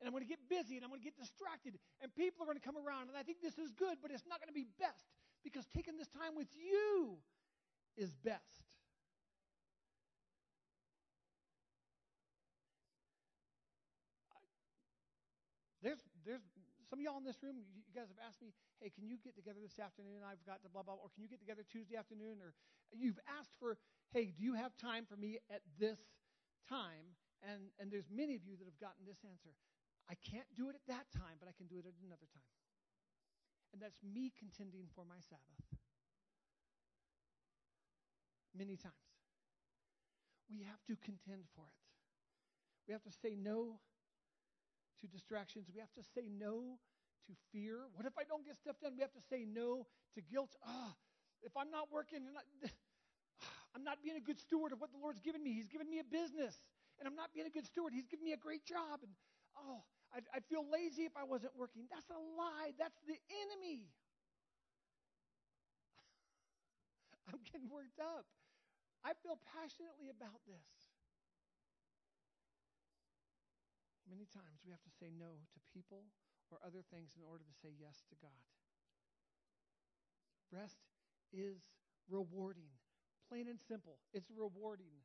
And 0.00 0.06
I'm 0.06 0.14
going 0.14 0.22
to 0.22 0.30
get 0.30 0.38
busy 0.48 0.76
and 0.78 0.84
I'm 0.84 0.90
going 0.90 1.02
to 1.02 1.04
get 1.04 1.18
distracted. 1.18 1.74
And 2.00 2.14
people 2.14 2.42
are 2.42 2.46
going 2.46 2.58
to 2.58 2.64
come 2.64 2.78
around. 2.78 3.08
And 3.10 3.16
I 3.18 3.22
think 3.26 3.42
this 3.42 3.58
is 3.58 3.74
good, 3.74 3.98
but 4.00 4.10
it's 4.14 4.26
not 4.30 4.38
going 4.38 4.48
to 4.50 4.54
be 4.54 4.66
best. 4.78 5.10
Because 5.42 5.66
taking 5.74 5.98
this 5.98 6.08
time 6.08 6.38
with 6.38 6.48
you 6.54 7.18
is 7.96 8.14
best. 8.14 8.42
There's 15.82 16.02
there's 16.26 16.42
some 16.90 16.98
of 16.98 17.04
y'all 17.04 17.18
in 17.18 17.24
this 17.24 17.42
room, 17.44 17.60
you, 17.76 17.84
guys 17.92 18.08
have 18.08 18.22
asked 18.24 18.40
me, 18.40 18.48
hey, 18.80 18.88
can 18.88 19.04
you 19.04 19.20
get 19.20 19.36
together 19.36 19.60
this 19.60 19.76
afternoon? 19.78 20.24
I've 20.24 20.40
got 20.48 20.64
to 20.64 20.68
blah, 20.72 20.82
blah, 20.82 20.96
or 20.96 21.12
can 21.12 21.22
you 21.22 21.28
get 21.28 21.38
together 21.38 21.60
Tuesday 21.68 21.96
afternoon? 21.96 22.40
Or 22.40 22.56
you've 22.96 23.20
asked 23.38 23.52
for, 23.60 23.76
hey, 24.12 24.32
do 24.32 24.42
you 24.42 24.54
have 24.54 24.72
time 24.80 25.04
for 25.04 25.16
me 25.16 25.36
at 25.52 25.60
this 25.78 26.00
time? 26.68 27.12
And, 27.46 27.70
and 27.78 27.90
there's 27.90 28.10
many 28.10 28.34
of 28.34 28.42
you 28.42 28.58
that 28.58 28.66
have 28.66 28.80
gotten 28.82 29.06
this 29.06 29.22
answer. 29.22 29.54
I 30.10 30.16
can't 30.18 30.48
do 30.56 30.72
it 30.72 30.74
at 30.74 30.84
that 30.88 31.06
time, 31.14 31.38
but 31.38 31.46
I 31.46 31.54
can 31.54 31.68
do 31.68 31.78
it 31.78 31.86
at 31.86 31.94
another 32.02 32.26
time. 32.32 32.52
And 33.72 33.78
that's 33.78 34.00
me 34.00 34.32
contending 34.32 34.88
for 34.96 35.04
my 35.04 35.20
Sabbath. 35.28 35.60
Many 38.56 38.80
times. 38.80 38.96
We 40.48 40.64
have 40.64 40.80
to 40.88 40.96
contend 41.04 41.44
for 41.54 41.68
it. 41.68 41.78
We 42.88 42.96
have 42.96 43.04
to 43.04 43.12
say 43.12 43.36
no 43.36 43.76
to 45.00 45.06
distractions. 45.06 45.68
We 45.68 45.80
have 45.80 45.92
to 46.00 46.02
say 46.16 46.32
no 46.32 46.80
to 47.28 47.32
fear. 47.52 47.84
What 47.92 48.06
if 48.08 48.16
I 48.16 48.24
don't 48.24 48.44
get 48.44 48.56
stuff 48.56 48.80
done? 48.80 48.96
We 48.96 49.04
have 49.04 49.12
to 49.12 49.24
say 49.28 49.44
no 49.44 49.86
to 50.16 50.20
guilt. 50.24 50.56
Ah, 50.64 50.96
if 51.44 51.52
I'm 51.56 51.70
not 51.70 51.92
working, 51.92 52.24
I'm 53.76 53.84
not 53.84 54.02
being 54.02 54.16
a 54.16 54.24
good 54.24 54.40
steward 54.40 54.72
of 54.72 54.80
what 54.80 54.90
the 54.90 54.98
Lord's 54.98 55.20
given 55.20 55.44
me. 55.44 55.52
He's 55.52 55.68
given 55.68 55.88
me 55.90 56.00
a 56.00 56.08
business, 56.08 56.56
and 56.98 57.06
I'm 57.06 57.14
not 57.14 57.30
being 57.34 57.46
a 57.46 57.54
good 57.54 57.66
steward. 57.66 57.94
He's 57.94 58.06
given 58.06 58.24
me 58.24 58.34
a 58.34 58.40
great 58.40 58.66
job, 58.66 59.00
and 59.02 59.12
oh, 59.54 59.82
I'd, 60.14 60.26
I'd 60.34 60.46
feel 60.46 60.66
lazy 60.66 61.04
if 61.06 61.14
I 61.16 61.24
wasn't 61.24 61.54
working. 61.54 61.86
That's 61.90 62.10
a 62.10 62.18
lie. 62.18 62.74
That's 62.78 62.98
the 63.06 63.18
enemy. 63.30 63.88
I'm 67.30 67.40
getting 67.46 67.68
worked 67.70 68.00
up. 68.00 68.26
I 69.04 69.14
feel 69.22 69.38
passionately 69.54 70.10
about 70.10 70.42
this. 70.48 70.66
Many 74.08 74.24
times 74.32 74.64
we 74.64 74.72
have 74.72 74.82
to 74.82 74.94
say 74.96 75.12
no 75.12 75.44
to 75.52 75.58
people 75.68 76.08
or 76.50 76.58
other 76.64 76.80
things 76.88 77.12
in 77.12 77.22
order 77.22 77.44
to 77.44 77.54
say 77.60 77.68
yes 77.76 78.00
to 78.08 78.16
God. 78.24 78.48
Rest 80.48 80.80
is 81.32 81.60
rewarding. 82.08 82.72
Plain 83.28 83.48
and 83.52 83.60
simple. 83.60 84.00
It's 84.16 84.32
rewarding. 84.32 85.04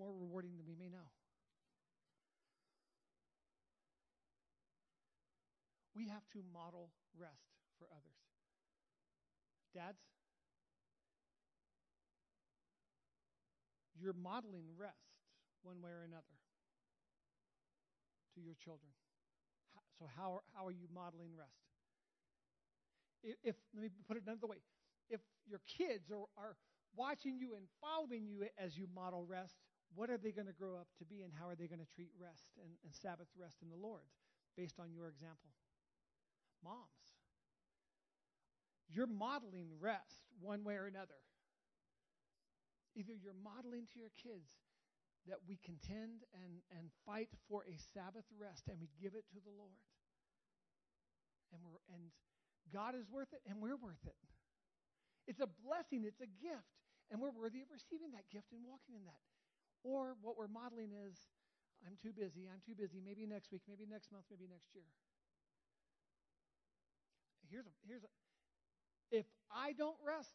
More 0.00 0.16
rewarding 0.16 0.56
than 0.56 0.64
we 0.64 0.72
may 0.80 0.88
know. 0.88 1.12
We 5.94 6.08
have 6.08 6.24
to 6.32 6.40
model 6.54 6.88
rest 7.12 7.52
for 7.78 7.84
others. 7.92 8.16
Dads, 9.74 10.00
you're 14.00 14.16
modeling 14.16 14.64
rest 14.78 15.20
one 15.60 15.82
way 15.82 15.90
or 15.90 16.08
another 16.08 16.40
to 18.34 18.40
your 18.40 18.54
children. 18.54 18.88
So, 19.98 20.08
how 20.16 20.40
are, 20.40 20.44
how 20.56 20.64
are 20.64 20.72
you 20.72 20.88
modeling 20.94 21.36
rest? 21.36 21.60
If, 23.22 23.36
if 23.44 23.56
let 23.74 23.82
me 23.82 23.90
put 24.08 24.16
it 24.16 24.22
another 24.26 24.46
way, 24.46 24.64
if 25.10 25.20
your 25.46 25.60
kids 25.68 26.10
are, 26.10 26.24
are 26.40 26.56
watching 26.96 27.36
you 27.38 27.52
and 27.54 27.66
following 27.82 28.24
you 28.24 28.46
as 28.56 28.78
you 28.78 28.88
model 28.94 29.26
rest, 29.28 29.56
what 29.94 30.10
are 30.10 30.18
they 30.18 30.30
going 30.30 30.46
to 30.46 30.56
grow 30.56 30.76
up 30.76 30.86
to 30.98 31.04
be, 31.04 31.22
and 31.22 31.32
how 31.34 31.48
are 31.48 31.54
they 31.58 31.66
going 31.66 31.82
to 31.82 31.92
treat 31.94 32.10
rest 32.18 32.54
and, 32.62 32.70
and 32.84 32.94
Sabbath 32.94 33.28
rest 33.38 33.58
in 33.62 33.68
the 33.68 33.76
Lord 33.76 34.06
based 34.56 34.78
on 34.78 34.92
your 34.92 35.08
example? 35.08 35.50
Moms, 36.62 37.18
you're 38.90 39.10
modeling 39.10 39.70
rest 39.80 40.26
one 40.40 40.62
way 40.62 40.74
or 40.74 40.86
another. 40.86 41.18
Either 42.98 43.14
you're 43.14 43.38
modeling 43.38 43.86
to 43.94 43.98
your 43.98 44.10
kids 44.18 44.50
that 45.30 45.38
we 45.46 45.58
contend 45.62 46.26
and, 46.34 46.58
and 46.74 46.90
fight 47.06 47.30
for 47.46 47.62
a 47.70 47.78
Sabbath 47.94 48.26
rest 48.34 48.66
and 48.66 48.82
we 48.82 48.90
give 48.98 49.14
it 49.14 49.24
to 49.30 49.38
the 49.38 49.54
Lord. 49.54 49.78
And 51.54 51.62
we're 51.62 51.78
and 51.94 52.10
God 52.74 52.98
is 52.98 53.06
worth 53.10 53.30
it 53.30 53.42
and 53.46 53.62
we're 53.62 53.78
worth 53.78 54.02
it. 54.06 54.18
It's 55.30 55.38
a 55.38 55.50
blessing, 55.62 56.02
it's 56.02 56.18
a 56.18 56.30
gift, 56.42 56.74
and 57.10 57.22
we're 57.22 57.30
worthy 57.30 57.62
of 57.62 57.70
receiving 57.70 58.10
that 58.18 58.26
gift 58.34 58.50
and 58.50 58.66
walking 58.66 58.98
in 58.98 59.06
that. 59.06 59.22
Or 59.82 60.16
what 60.20 60.36
we're 60.36 60.48
modeling 60.48 60.92
is 60.92 61.16
I'm 61.86 61.96
too 61.96 62.12
busy, 62.12 62.48
I'm 62.52 62.60
too 62.64 62.74
busy, 62.76 63.00
maybe 63.00 63.26
next 63.26 63.50
week, 63.52 63.62
maybe 63.68 63.86
next 63.88 64.12
month, 64.12 64.24
maybe 64.30 64.46
next 64.50 64.74
year. 64.74 64.84
Here's 67.48 67.66
a 67.66 67.74
here's 67.86 68.04
a 68.04 68.10
if 69.10 69.26
I 69.50 69.72
don't 69.72 69.96
rest, 70.06 70.34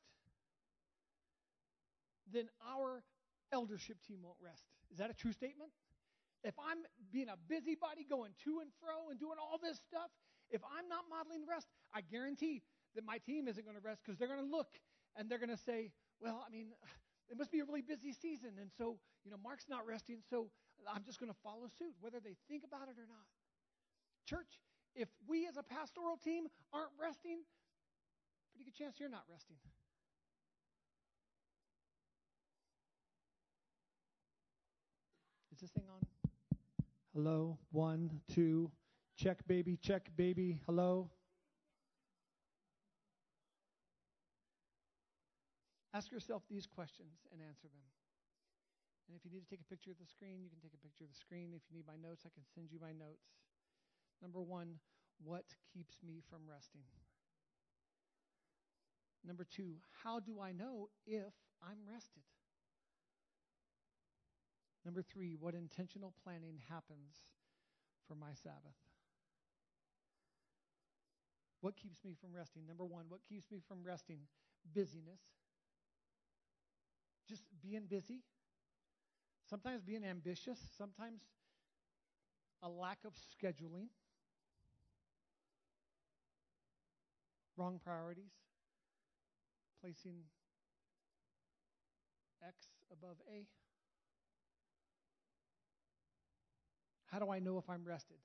then 2.32 2.50
our 2.68 3.04
eldership 3.54 3.98
team 4.06 4.20
won't 4.24 4.38
rest. 4.44 4.64
Is 4.92 4.98
that 4.98 5.10
a 5.10 5.14
true 5.14 5.32
statement? 5.32 5.72
If 6.44 6.56
I'm 6.60 6.84
being 7.12 7.30
a 7.30 7.38
busybody 7.48 8.06
going 8.08 8.34
to 8.44 8.60
and 8.60 8.70
fro 8.82 9.10
and 9.10 9.20
doing 9.20 9.38
all 9.40 9.58
this 9.58 9.80
stuff, 9.88 10.12
if 10.52 10.62
I'm 10.62 10.90
not 10.90 11.06
modeling 11.10 11.48
rest, 11.48 11.68
I 11.94 12.02
guarantee 12.02 12.62
that 12.96 13.04
my 13.04 13.18
team 13.18 13.48
isn't 13.48 13.64
going 13.64 13.78
to 13.78 13.82
rest 13.82 14.02
because 14.06 14.20
they're 14.20 14.28
going 14.28 14.44
to 14.44 14.52
look 14.52 14.70
and 15.16 15.30
they're 15.30 15.40
going 15.40 15.56
to 15.56 15.58
say, 15.58 15.92
well, 16.20 16.46
I 16.46 16.52
mean, 16.52 16.68
it 17.30 17.38
must 17.38 17.52
be 17.52 17.60
a 17.60 17.66
really 17.66 17.82
busy 17.82 18.14
season. 18.14 18.52
And 18.60 18.70
so, 18.78 18.98
you 19.24 19.32
know, 19.32 19.38
Mark's 19.42 19.66
not 19.70 19.86
resting, 19.88 20.20
so 20.30 20.48
I'm 20.94 21.04
just 21.04 21.20
going 21.20 21.32
to 21.32 21.38
follow 21.44 21.68
suit, 21.80 21.94
whether 22.02 22.20
they 22.20 22.36
think 22.48 22.64
about 22.64 22.88
it 22.88 23.00
or 23.00 23.08
not. 23.08 23.26
Church, 24.26 24.60
if 24.96 25.10
we 25.28 25.48
as 25.48 25.58
a 25.58 25.64
pastoral 25.64 26.18
team 26.18 26.48
aren't 26.74 26.92
resting, 27.02 27.40
pretty 28.54 28.70
good 28.70 28.78
chance 28.78 29.00
you're 29.00 29.10
not 29.10 29.24
resting. 29.30 29.58
Is 35.54 35.62
this 35.62 35.72
thing 35.72 35.86
on? 35.90 36.02
Hello? 37.14 37.58
One, 37.72 38.20
two. 38.34 38.70
Check, 39.16 39.38
baby. 39.48 39.78
Check, 39.78 40.10
baby. 40.18 40.60
Hello? 40.66 41.10
Ask 45.96 46.12
yourself 46.12 46.44
these 46.52 46.68
questions 46.68 47.24
and 47.32 47.40
answer 47.40 47.72
them. 47.72 47.88
And 49.08 49.16
if 49.16 49.24
you 49.24 49.32
need 49.32 49.48
to 49.48 49.50
take 49.50 49.64
a 49.64 49.72
picture 49.72 49.92
of 49.92 50.00
the 50.02 50.06
screen, 50.12 50.44
you 50.44 50.52
can 50.52 50.60
take 50.60 50.76
a 50.76 50.84
picture 50.84 51.08
of 51.08 51.10
the 51.10 51.16
screen. 51.16 51.56
If 51.56 51.64
you 51.72 51.78
need 51.78 51.88
my 51.88 51.96
notes, 51.96 52.28
I 52.28 52.36
can 52.36 52.44
send 52.44 52.68
you 52.68 52.84
my 52.84 52.92
notes. 52.92 53.32
Number 54.20 54.42
one, 54.42 54.84
what 55.24 55.46
keeps 55.72 56.04
me 56.04 56.20
from 56.28 56.44
resting? 56.44 56.84
Number 59.24 59.46
two, 59.48 59.80
how 60.04 60.20
do 60.20 60.42
I 60.42 60.52
know 60.52 60.90
if 61.08 61.32
I'm 61.64 61.80
rested? 61.88 62.28
Number 64.84 65.02
three, 65.02 65.38
what 65.40 65.56
intentional 65.56 66.14
planning 66.24 66.60
happens 66.68 67.24
for 68.08 68.16
my 68.16 68.36
Sabbath? 68.36 68.76
What 71.62 71.78
keeps 71.78 72.04
me 72.04 72.14
from 72.20 72.36
resting? 72.36 72.68
Number 72.68 72.84
one, 72.84 73.06
what 73.08 73.22
keeps 73.24 73.50
me 73.50 73.62
from 73.66 73.80
resting? 73.82 74.28
Busyness. 74.76 75.35
Being 77.68 77.86
busy. 77.90 78.20
Sometimes 79.50 79.82
being 79.82 80.04
ambitious. 80.04 80.60
Sometimes 80.78 81.22
a 82.62 82.70
lack 82.70 83.00
of 83.06 83.14
scheduling. 83.14 83.88
Wrong 87.58 87.80
priorities. 87.84 88.32
Placing 89.82 90.16
X 92.46 92.56
above 92.92 93.18
A. 93.32 93.46
How 97.06 97.20
do 97.20 97.32
I 97.32 97.40
know 97.40 97.58
if 97.58 97.70
I'm 97.70 97.84
rested? 97.86 98.18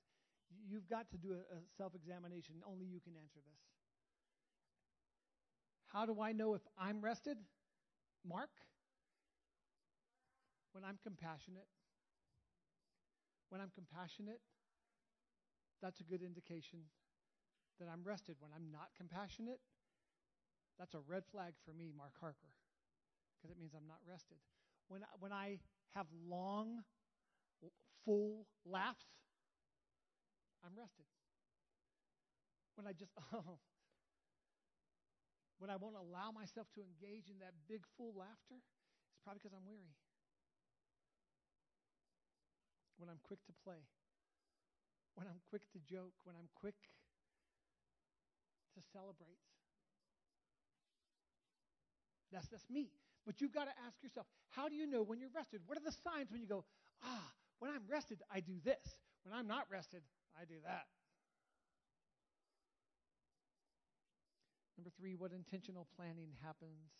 You've 0.67 0.87
got 0.89 1.09
to 1.11 1.17
do 1.17 1.33
a 1.33 1.55
self 1.77 1.95
examination. 1.95 2.55
Only 2.67 2.85
you 2.85 2.99
can 2.99 3.13
answer 3.15 3.39
this. 3.39 3.61
How 5.87 6.05
do 6.05 6.21
I 6.21 6.31
know 6.31 6.53
if 6.55 6.61
I'm 6.77 7.01
rested? 7.01 7.37
Mark? 8.27 8.49
When 10.73 10.83
I'm 10.83 10.97
compassionate. 11.03 11.67
When 13.49 13.59
I'm 13.59 13.71
compassionate, 13.75 14.39
that's 15.81 15.99
a 15.99 16.03
good 16.03 16.21
indication 16.23 16.79
that 17.79 17.89
I'm 17.91 18.03
rested. 18.03 18.37
When 18.39 18.51
I'm 18.55 18.71
not 18.71 18.95
compassionate, 18.95 19.59
that's 20.79 20.93
a 20.93 21.01
red 21.05 21.23
flag 21.31 21.53
for 21.65 21.73
me, 21.73 21.91
Mark 21.91 22.13
Harker, 22.19 22.55
because 23.35 23.51
it 23.51 23.59
means 23.59 23.73
I'm 23.75 23.87
not 23.87 23.99
rested. 24.07 24.37
When 24.87 25.01
when 25.19 25.33
I 25.33 25.59
have 25.95 26.07
long 26.27 26.83
full 28.05 28.47
laughs, 28.65 29.05
I'm 30.63 30.71
rested. 30.77 31.05
When 32.75 32.87
I 32.87 32.93
just, 32.93 33.11
oh, 33.33 33.59
when 35.59 35.69
I 35.69 35.75
won't 35.75 35.95
allow 35.95 36.31
myself 36.31 36.67
to 36.75 36.81
engage 36.81 37.29
in 37.29 37.39
that 37.39 37.53
big, 37.67 37.83
full 37.97 38.13
laughter, 38.15 38.57
it's 38.57 39.21
probably 39.23 39.39
because 39.43 39.53
I'm 39.53 39.67
weary. 39.67 39.93
When 43.01 43.09
I'm 43.09 43.17
quick 43.25 43.41
to 43.49 43.53
play, 43.65 43.81
when 45.17 45.25
I'm 45.25 45.41
quick 45.49 45.65
to 45.73 45.79
joke, 45.81 46.13
when 46.23 46.37
I'm 46.37 46.53
quick 46.53 46.77
to 48.77 48.81
celebrate. 48.93 49.41
That's, 52.31 52.45
that's 52.47 52.69
me. 52.69 52.93
But 53.25 53.41
you've 53.41 53.53
got 53.53 53.65
to 53.65 53.73
ask 53.89 53.97
yourself, 54.05 54.27
how 54.49 54.69
do 54.69 54.75
you 54.75 54.85
know 54.85 55.01
when 55.01 55.19
you're 55.19 55.33
rested? 55.33 55.61
What 55.65 55.81
are 55.81 55.83
the 55.83 55.97
signs 56.05 56.29
when 56.29 56.41
you 56.41 56.47
go, 56.47 56.63
ah, 57.01 57.25
when 57.57 57.71
I'm 57.71 57.81
rested, 57.89 58.21
I 58.29 58.39
do 58.39 58.61
this. 58.63 58.85
When 59.25 59.33
I'm 59.33 59.47
not 59.47 59.65
rested, 59.73 60.05
I 60.39 60.45
do 60.45 60.61
that. 60.63 60.85
Number 64.77 64.91
three, 64.93 65.15
what 65.15 65.31
intentional 65.33 65.87
planning 65.97 66.37
happens 66.45 66.93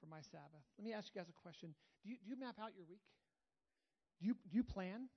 for 0.00 0.06
my 0.06 0.20
Sabbath? 0.20 0.64
Let 0.78 0.84
me 0.84 0.92
ask 0.92 1.12
you 1.12 1.20
guys 1.20 1.28
a 1.28 1.36
question. 1.36 1.74
Do 2.02 2.08
you, 2.08 2.16
do 2.24 2.30
you 2.30 2.40
map 2.40 2.56
out 2.56 2.72
your 2.74 2.84
week? 2.88 3.04
Do 4.20 4.26
you, 4.26 4.34
do 4.50 4.56
you 4.56 4.64
plan? 4.64 5.08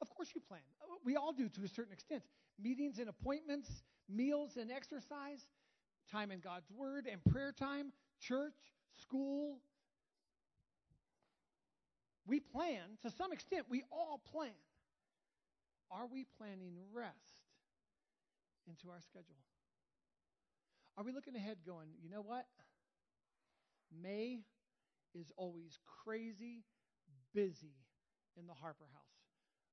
Of 0.00 0.10
course 0.10 0.30
you 0.34 0.40
plan. 0.40 0.60
Uh, 0.82 0.96
we 1.04 1.16
all 1.16 1.32
do 1.32 1.48
to 1.48 1.64
a 1.64 1.68
certain 1.68 1.92
extent. 1.92 2.22
Meetings 2.62 2.98
and 2.98 3.08
appointments, 3.08 3.70
meals 4.08 4.56
and 4.56 4.70
exercise, 4.70 5.46
time 6.10 6.30
in 6.30 6.40
God's 6.40 6.70
Word 6.70 7.06
and 7.10 7.22
prayer 7.32 7.52
time, 7.52 7.92
church, 8.20 8.54
school. 9.00 9.58
We 12.26 12.40
plan, 12.40 12.98
to 13.02 13.10
some 13.10 13.32
extent, 13.32 13.66
we 13.68 13.82
all 13.92 14.20
plan. 14.32 14.50
Are 15.90 16.06
we 16.06 16.26
planning 16.38 16.74
rest 16.92 17.14
into 18.66 18.90
our 18.90 19.00
schedule? 19.00 19.36
Are 20.98 21.04
we 21.04 21.12
looking 21.12 21.36
ahead 21.36 21.58
going, 21.64 21.90
you 22.02 22.10
know 22.10 22.22
what? 22.22 22.46
May 24.02 24.40
is 25.14 25.30
always 25.36 25.78
crazy 26.04 26.64
busy 27.32 27.74
in 28.38 28.46
the 28.46 28.54
Harper 28.56 28.88
house. 28.92 29.16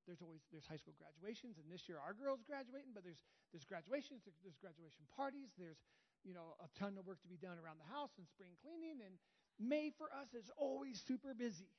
There's 0.07 0.19
always 0.19 0.43
there's 0.51 0.67
high 0.67 0.79
school 0.79 0.95
graduations, 0.99 1.55
and 1.59 1.67
this 1.71 1.87
year 1.87 1.95
our 1.99 2.11
girls 2.11 2.43
graduating, 2.43 2.91
but 2.91 3.07
there's 3.07 3.23
there's 3.55 3.63
graduations, 3.63 4.27
there's 4.43 4.59
graduation 4.59 5.07
parties, 5.15 5.55
there's 5.55 5.79
you 6.27 6.35
know 6.35 6.59
a 6.59 6.67
ton 6.75 6.99
of 6.99 7.07
work 7.07 7.23
to 7.23 7.31
be 7.31 7.39
done 7.39 7.55
around 7.55 7.79
the 7.79 7.87
house 7.87 8.11
and 8.19 8.27
spring 8.27 8.51
cleaning, 8.59 8.99
and 8.99 9.15
May 9.59 9.91
for 9.95 10.11
us 10.11 10.33
is 10.35 10.51
always 10.57 10.99
super 10.99 11.31
busy. 11.31 11.71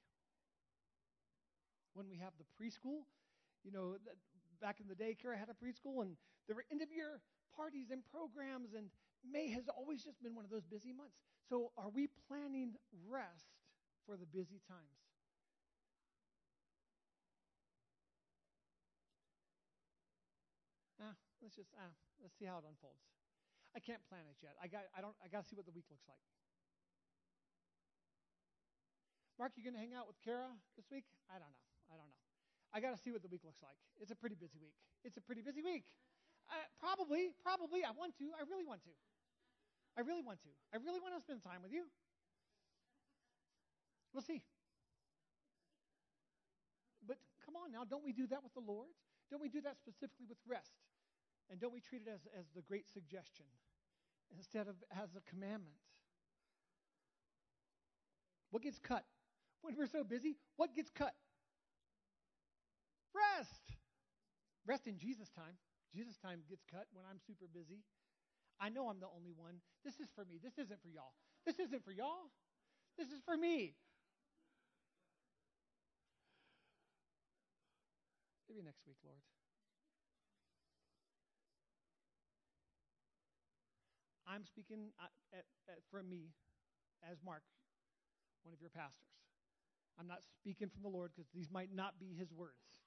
When 1.93 2.09
we 2.09 2.17
have 2.19 2.33
the 2.41 2.49
preschool, 2.57 3.07
you 3.63 3.71
know, 3.71 3.97
back 4.61 4.81
in 4.81 4.89
the 4.89 4.95
day, 4.95 5.15
Kara 5.21 5.37
had 5.37 5.49
a 5.49 5.55
preschool, 5.55 6.03
and 6.03 6.17
there 6.47 6.57
were 6.57 6.65
end 6.73 6.83
of 6.83 6.91
year 6.91 7.21
parties 7.55 7.91
and 7.91 8.03
programs, 8.11 8.75
and 8.75 8.91
May 9.23 9.51
has 9.53 9.69
always 9.69 10.03
just 10.03 10.23
been 10.23 10.35
one 10.35 10.45
of 10.45 10.51
those 10.51 10.65
busy 10.65 10.93
months. 10.93 11.17
So, 11.49 11.73
are 11.77 11.91
we 11.91 12.09
planning 12.29 12.75
rest 13.09 13.53
for 14.07 14.17
the 14.17 14.27
busy 14.27 14.61
times? 14.67 14.99
Ah, 21.01 21.15
let's 21.45 21.61
just 21.61 21.69
ah, 21.77 21.93
let's 22.25 22.33
see 22.41 22.49
how 22.49 22.57
it 22.57 22.65
unfolds. 22.65 23.05
I 23.77 23.81
can't 23.85 24.01
plan 24.09 24.25
it 24.25 24.41
yet. 24.41 24.57
I 24.57 24.67
got 24.67 24.89
I 24.97 25.05
don't 25.05 25.13
I 25.21 25.29
got 25.29 25.45
to 25.45 25.47
see 25.47 25.55
what 25.61 25.69
the 25.69 25.77
week 25.77 25.85
looks 25.93 26.09
like. 26.09 26.25
Mark, 29.37 29.53
you 29.59 29.67
going 29.67 29.75
to 29.75 29.83
hang 29.83 29.93
out 29.93 30.07
with 30.07 30.17
Kara 30.23 30.47
this 30.79 30.87
week? 30.95 31.05
I 31.27 31.43
don't 31.43 31.51
know. 31.51 31.67
I 31.91 31.99
don't 31.99 32.07
know. 32.07 32.23
I 32.71 32.79
got 32.79 32.95
to 32.95 33.01
see 33.03 33.11
what 33.11 33.19
the 33.19 33.29
week 33.29 33.43
looks 33.43 33.59
like. 33.67 33.75
It's 33.99 34.15
a 34.15 34.19
pretty 34.19 34.39
busy 34.39 34.63
week. 34.63 34.79
It's 35.03 35.19
a 35.19 35.25
pretty 35.27 35.43
busy 35.43 35.59
week. 35.59 35.91
Uh, 36.47 36.55
probably, 36.79 37.35
probably. 37.43 37.83
I 37.83 37.91
want 37.91 38.15
to. 38.23 38.31
I 38.39 38.47
really 38.47 38.63
want 38.63 38.87
to. 38.87 38.95
I 39.99 40.07
really 40.07 40.23
want 40.23 40.39
to. 40.47 40.53
I 40.71 40.79
really 40.79 41.03
want 41.03 41.19
to 41.19 41.21
spend 41.21 41.43
time 41.43 41.67
with 41.67 41.75
you. 41.75 41.91
We'll 44.15 44.23
see. 44.23 44.43
But 47.03 47.19
come 47.43 47.59
on 47.59 47.75
now, 47.75 47.83
don't 47.83 48.07
we 48.07 48.15
do 48.15 48.31
that 48.31 48.43
with 48.43 48.55
the 48.55 48.63
Lord? 48.63 48.95
Don't 49.35 49.43
we 49.43 49.51
do 49.51 49.61
that 49.67 49.77
specifically 49.83 50.31
with 50.31 50.39
rest? 50.47 50.79
And 51.51 51.61
don't 51.61 51.73
we 51.73 51.81
treat 51.81 52.03
it 52.07 52.11
as, 52.13 52.21
as 52.39 52.47
the 52.55 52.63
great 52.63 52.89
suggestion 52.89 53.47
instead 54.37 54.69
of 54.69 54.77
as 54.91 55.11
a 55.17 55.23
commandment? 55.29 55.77
What 58.51 58.63
gets 58.63 58.79
cut? 58.79 59.05
When 59.63 59.77
we're 59.77 59.87
so 59.87 60.05
busy, 60.05 60.37
what 60.57 60.75
gets 60.75 60.91
cut? 60.91 61.15
Rest. 63.15 63.77
Rest 64.67 64.87
in 64.87 64.99
Jesus' 64.99 65.31
time. 65.31 65.57
Jesus' 65.95 66.17
time 66.19 66.41
gets 66.49 66.65
cut 66.71 66.87
when 66.93 67.05
I'm 67.09 67.19
super 67.27 67.47
busy. 67.53 67.85
I 68.61 68.69
know 68.69 68.89
I'm 68.89 69.01
the 69.01 69.11
only 69.15 69.33
one. 69.37 69.61
This 69.85 70.01
is 70.01 70.09
for 70.15 70.25
me. 70.25 70.39
This 70.43 70.59
isn't 70.59 70.81
for 70.83 70.89
y'all. 70.89 71.15
This 71.47 71.59
isn't 71.59 71.85
for 71.85 71.93
y'all. 71.93 72.31
This 72.97 73.09
is 73.09 73.21
for 73.25 73.37
me. 73.37 73.75
Maybe 78.49 78.63
next 78.63 78.87
week, 78.87 78.97
Lord. 79.05 79.19
I'm 84.27 84.45
speaking 84.45 84.91
uh, 85.01 85.37
at, 85.37 85.45
at, 85.69 85.79
for 85.91 86.03
me 86.03 86.33
as 87.05 87.19
Mark, 87.25 87.43
one 88.43 88.55
of 88.55 88.61
your 88.61 88.71
pastors. 88.71 89.13
I'm 89.99 90.09
not 90.09 90.21
speaking 90.41 90.69
from 90.69 90.83
the 90.83 90.89
Lord 90.89 91.13
because 91.15 91.31
these 91.35 91.51
might 91.53 91.71
not 91.73 92.01
be 92.01 92.15
his 92.19 92.33
words. 92.33 92.83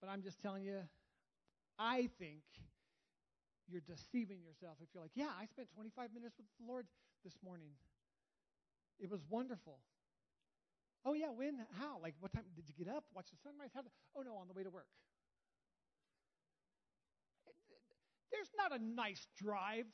But 0.00 0.10
I'm 0.10 0.22
just 0.22 0.42
telling 0.42 0.64
you, 0.64 0.82
I 1.78 2.10
think 2.18 2.42
you're 3.68 3.80
deceiving 3.80 4.42
yourself 4.44 4.76
if 4.82 4.88
you're 4.92 5.02
like, 5.02 5.16
yeah, 5.16 5.32
I 5.32 5.46
spent 5.46 5.68
25 5.74 6.12
minutes 6.12 6.36
with 6.36 6.46
the 6.60 6.66
Lord 6.68 6.86
this 7.24 7.38
morning. 7.42 7.72
It 9.00 9.10
was 9.10 9.20
wonderful. 9.30 9.80
Oh, 11.04 11.12
yeah, 11.12 11.28
when? 11.28 11.64
How? 11.78 11.98
Like, 12.02 12.14
what 12.20 12.32
time? 12.32 12.44
Did 12.56 12.64
you 12.68 12.74
get 12.76 12.92
up? 12.92 13.04
Watch 13.14 13.28
the 13.30 13.36
sunrise? 13.42 13.70
How? 13.74 13.80
Oh, 14.16 14.22
no, 14.22 14.36
on 14.36 14.48
the 14.48 14.54
way 14.54 14.62
to 14.62 14.70
work. 14.70 14.86
There's 18.34 18.50
not 18.58 18.74
a 18.74 18.82
nice 18.82 19.28
drive 19.38 19.86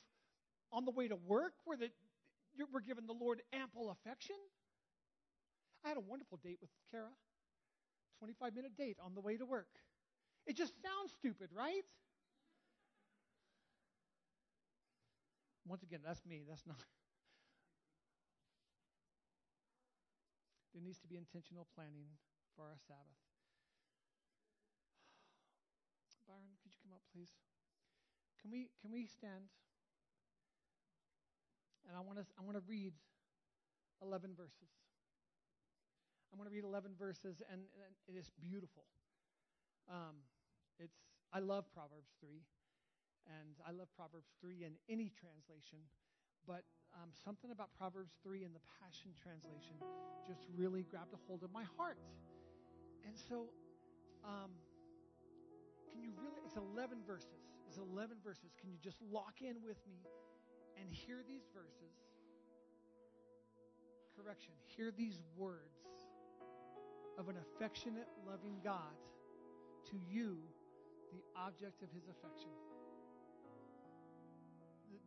on 0.73 0.85
the 0.85 0.91
way 0.91 1.07
to 1.07 1.15
work 1.15 1.53
where 1.65 1.77
the, 1.77 1.91
we're 2.73 2.81
giving 2.81 3.05
the 3.05 3.13
Lord 3.13 3.41
ample 3.53 3.91
affection. 3.91 4.35
I 5.85 5.89
had 5.89 5.97
a 5.97 6.01
wonderful 6.01 6.39
date 6.43 6.57
with 6.59 6.71
Kara. 6.89 7.13
25 8.17 8.55
minute 8.55 8.77
date 8.77 8.97
on 9.03 9.13
the 9.13 9.21
way 9.21 9.37
to 9.37 9.45
work. 9.45 9.69
It 10.47 10.57
just 10.57 10.73
sounds 10.81 11.13
stupid, 11.13 11.49
right? 11.53 11.85
Once 15.67 15.83
again, 15.83 15.99
that's 16.03 16.25
me. 16.25 16.41
That's 16.47 16.65
not. 16.65 16.77
There 20.73 20.81
needs 20.81 20.99
to 20.99 21.07
be 21.07 21.17
intentional 21.17 21.67
planning 21.75 22.07
for 22.55 22.63
our 22.63 22.77
Sabbath. 22.87 23.21
Byron, 26.27 26.55
could 26.63 26.71
you 26.71 26.79
come 26.81 26.93
up, 26.95 27.03
please? 27.11 27.35
Can 28.41 28.51
we 28.51 28.69
can 28.81 28.91
we 28.91 29.05
stand? 29.05 29.49
And 31.87 31.97
I 31.97 32.01
want 32.01 32.17
to 32.19 32.25
I 32.37 32.41
want 32.43 32.57
to 32.57 32.63
read 32.67 32.93
11 34.01 34.33
verses. 34.35 34.73
I'm 36.31 36.39
going 36.39 36.47
to 36.47 36.55
read 36.55 36.63
11 36.63 36.95
verses, 36.97 37.43
and, 37.51 37.67
and 37.75 37.91
it 38.07 38.17
is 38.17 38.31
beautiful. 38.39 38.87
Um, 39.91 40.23
it's 40.79 40.95
I 41.33 41.39
love 41.39 41.65
Proverbs 41.75 42.15
3. 42.23 42.41
And 43.29 43.53
I 43.67 43.71
love 43.71 43.87
Proverbs 43.93 44.33
3 44.41 44.65
in 44.65 44.73
any 44.89 45.13
translation, 45.13 45.85
but 46.47 46.65
um, 46.97 47.13
something 47.13 47.51
about 47.51 47.69
Proverbs 47.77 48.17
3 48.23 48.43
in 48.43 48.51
the 48.53 48.63
Passion 48.81 49.13
Translation 49.13 49.77
just 50.25 50.41
really 50.57 50.83
grabbed 50.89 51.13
a 51.13 51.21
hold 51.29 51.43
of 51.43 51.53
my 51.53 51.63
heart. 51.77 52.01
And 53.05 53.13
so, 53.29 53.53
um, 54.25 54.51
can 55.93 56.01
you 56.01 56.11
really, 56.17 56.41
it's 56.45 56.57
11 56.57 57.05
verses. 57.05 57.60
It's 57.71 57.79
11 57.79 58.17
verses. 58.19 58.51
Can 58.59 58.67
you 58.67 58.75
just 58.83 58.97
lock 58.99 59.39
in 59.39 59.55
with 59.63 59.79
me 59.87 60.03
and 60.75 60.91
hear 60.91 61.23
these 61.23 61.47
verses? 61.55 61.95
Correction, 64.11 64.51
hear 64.75 64.91
these 64.91 65.23
words 65.39 66.11
of 67.17 67.29
an 67.29 67.39
affectionate, 67.39 68.11
loving 68.27 68.59
God 68.61 68.99
to 69.87 69.95
you, 70.11 70.35
the 71.15 71.23
object 71.39 71.81
of 71.81 71.87
his 71.95 72.03
affection 72.11 72.51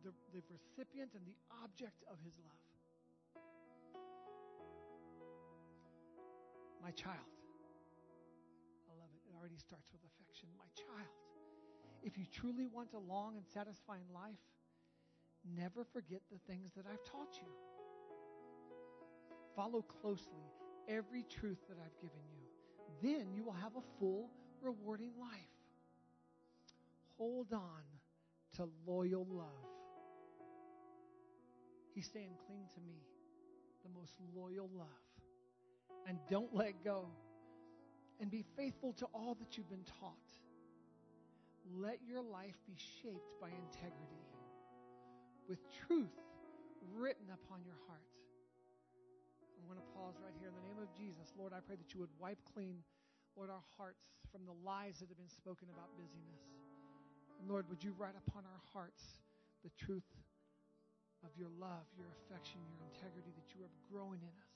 the, 0.05 0.13
the 0.37 0.41
recipient 0.53 1.17
and 1.17 1.25
the 1.25 1.37
object 1.65 2.05
of 2.05 2.21
his 2.21 2.37
love. 2.45 2.61
My 6.77 6.93
child. 6.93 7.25
I 8.85 8.93
love 9.01 9.09
it. 9.17 9.21
It 9.25 9.33
already 9.33 9.57
starts 9.57 9.89
with 9.89 10.05
affection. 10.05 10.45
My 10.61 10.69
child. 10.77 11.24
If 12.05 12.19
you 12.19 12.25
truly 12.31 12.67
want 12.67 12.93
a 12.93 12.99
long 12.99 13.35
and 13.35 13.45
satisfying 13.51 14.05
life, 14.13 14.37
never 15.57 15.83
forget 15.91 16.21
the 16.31 16.37
things 16.47 16.71
that 16.77 16.85
I've 16.85 17.03
taught 17.03 17.33
you. 17.41 17.47
Follow 19.55 19.81
closely 19.81 20.45
every 20.87 21.23
truth 21.23 21.57
that 21.67 21.77
I've 21.83 21.99
given 21.99 22.21
you. 22.31 22.45
Then 23.01 23.33
you 23.33 23.43
will 23.43 23.53
have 23.53 23.75
a 23.75 23.81
full, 23.99 24.29
rewarding 24.61 25.13
life. 25.19 25.31
Hold 27.17 27.51
on 27.51 27.81
to 28.57 28.69
loyal 28.85 29.25
love. 29.27 29.47
He's 31.95 32.09
saying, 32.13 32.37
Cling 32.45 32.67
to 32.75 32.81
me, 32.81 33.01
the 33.83 33.89
most 33.97 34.13
loyal 34.35 34.69
love. 34.77 34.87
And 36.07 36.19
don't 36.29 36.53
let 36.53 36.83
go. 36.83 37.07
And 38.21 38.29
be 38.29 38.45
faithful 38.55 38.93
to 38.93 39.05
all 39.05 39.35
that 39.39 39.57
you've 39.57 39.69
been 39.69 39.85
taught. 39.99 40.24
Let 41.73 41.97
your 42.05 42.21
life 42.21 42.55
be 42.69 42.77
shaped 42.77 43.33
by 43.41 43.49
integrity, 43.49 44.21
with 45.49 45.59
truth 45.87 46.13
written 46.93 47.25
upon 47.33 47.65
your 47.65 47.77
heart. 47.89 48.05
I'm 49.57 49.65
going 49.65 49.81
to 49.81 49.91
pause 49.97 50.13
right 50.21 50.35
here 50.37 50.53
in 50.53 50.55
the 50.55 50.67
name 50.69 50.77
of 50.77 50.93
Jesus. 50.93 51.33
Lord, 51.33 51.57
I 51.57 51.65
pray 51.65 51.75
that 51.75 51.89
you 51.89 51.99
would 52.05 52.13
wipe 52.21 52.37
clean 52.53 52.85
Lord, 53.35 53.51
our 53.51 53.67
hearts 53.75 54.07
from 54.31 54.47
the 54.47 54.55
lies 54.63 55.03
that 55.03 55.11
have 55.11 55.19
been 55.19 55.27
spoken 55.27 55.67
about 55.67 55.91
busyness. 55.99 56.45
And 57.39 57.51
Lord, 57.51 57.67
would 57.67 57.83
you 57.83 57.91
write 57.99 58.15
upon 58.15 58.47
our 58.47 58.63
hearts 58.71 59.19
the 59.59 59.73
truth 59.75 60.07
of 61.25 61.33
your 61.35 61.49
love, 61.59 61.83
your 61.97 62.07
affection, 62.21 62.61
your 62.71 62.85
integrity 62.95 63.33
that 63.35 63.49
you 63.51 63.65
are 63.65 63.73
growing 63.91 64.21
in 64.21 64.35
us. 64.39 64.55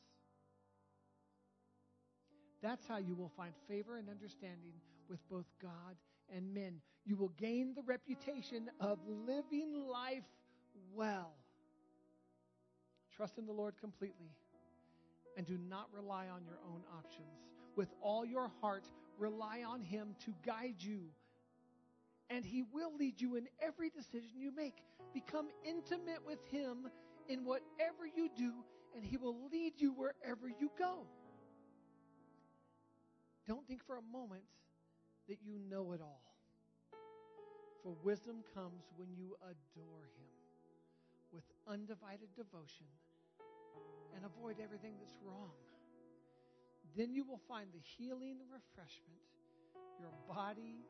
That's 2.62 2.88
how 2.88 2.97
you 3.01 3.16
will 3.16 3.32
find 3.36 3.51
favor 3.68 3.97
and 3.97 4.07
understanding 4.07 4.78
with 5.10 5.20
both 5.28 5.47
God 5.62 5.97
and 6.30 6.53
men. 6.53 6.80
You 7.10 7.16
will 7.16 7.34
gain 7.39 7.74
the 7.74 7.82
reputation 7.82 8.70
of 8.80 8.99
living 9.07 9.74
life 9.74 10.30
well. 10.93 11.34
Trust 13.16 13.39
in 13.39 13.47
the 13.47 13.51
Lord 13.51 13.74
completely 13.82 14.30
and 15.36 15.43
do 15.47 15.57
not 15.57 15.88
rely 15.91 16.28
on 16.28 16.43
your 16.45 16.60
own 16.72 16.84
options. 16.95 17.41
With 17.76 17.89
all 17.99 18.24
your 18.24 18.51
heart, 18.62 18.84
rely 19.18 19.64
on 19.68 19.82
Him 19.82 20.16
to 20.24 20.36
guide 20.45 20.76
you. 20.78 21.05
And 22.30 22.45
He 22.45 22.62
will 22.72 22.95
lead 22.95 23.20
you 23.20 23.38
in 23.38 23.47
every 23.60 23.89
decision 23.89 24.30
you 24.38 24.55
make. 24.55 24.76
Become 25.12 25.47
intimate 25.68 26.24
with 26.24 26.45
Him 26.51 26.91
in 27.28 27.43
whatever 27.43 28.05
you 28.16 28.30
do, 28.38 28.53
and 28.95 29.03
He 29.03 29.18
will 29.18 29.49
lead 29.51 29.74
you 29.78 29.93
wherever 29.93 30.47
you 30.47 30.70
go. 30.78 31.07
Don't 33.47 33.66
think 33.68 33.84
for 33.88 33.97
a 33.97 34.03
moment 34.14 34.43
that 35.28 35.38
you 35.43 35.57
know 35.72 35.93
it 35.93 36.01
all. 36.01 36.28
For 37.84 37.95
wisdom 38.03 38.43
comes 38.53 38.84
when 38.97 39.07
you 39.15 39.36
adore 39.43 40.03
Him 40.19 40.32
with 41.32 41.43
undivided 41.67 42.30
devotion 42.36 42.88
and 44.15 44.25
avoid 44.25 44.57
everything 44.61 44.93
that's 44.99 45.17
wrong. 45.23 45.53
Then 46.97 47.13
you 47.13 47.23
will 47.23 47.39
find 47.47 47.69
the 47.71 47.80
healing 47.97 48.38
and 48.41 48.49
refreshment 48.51 49.23
your 49.99 50.11
body 50.27 50.84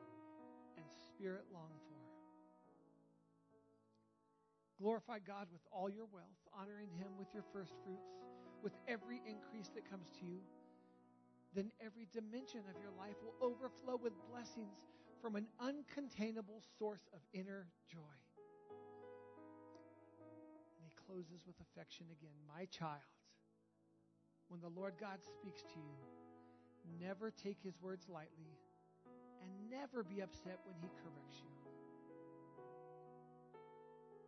and 0.76 0.86
spirit 1.10 1.44
long 1.52 1.70
for. 1.88 2.00
Glorify 4.80 5.18
God 5.18 5.46
with 5.52 5.60
all 5.70 5.90
your 5.90 6.06
wealth, 6.08 6.40
honoring 6.56 6.88
Him 6.96 7.12
with 7.18 7.28
your 7.34 7.44
first 7.52 7.74
fruits, 7.84 8.16
with 8.62 8.72
every 8.88 9.20
increase 9.28 9.68
that 9.74 9.84
comes 9.90 10.08
to 10.20 10.24
you. 10.24 10.40
Then 11.54 11.70
every 11.84 12.08
dimension 12.14 12.64
of 12.70 12.80
your 12.80 12.94
life 12.96 13.18
will 13.20 13.36
overflow 13.44 14.00
with 14.00 14.14
blessings 14.30 14.78
from 15.20 15.36
an 15.36 15.46
uncontainable 15.60 16.64
source 16.78 17.08
of 17.12 17.20
inner 17.32 17.68
joy. 17.90 18.16
And 20.76 20.84
he 20.84 20.92
closes 21.06 21.44
with 21.46 21.56
affection 21.60 22.06
again. 22.10 22.34
My 22.48 22.64
child, 22.66 23.04
when 24.48 24.60
the 24.60 24.68
Lord 24.68 24.94
God 24.98 25.20
speaks 25.22 25.62
to 25.62 25.78
you, 25.78 25.96
never 27.00 27.30
take 27.30 27.58
his 27.62 27.74
words 27.80 28.08
lightly 28.08 28.56
and 29.42 29.50
never 29.70 30.02
be 30.02 30.20
upset 30.22 30.58
when 30.64 30.74
he 30.80 30.88
corrects 31.04 31.38
you. 31.44 31.52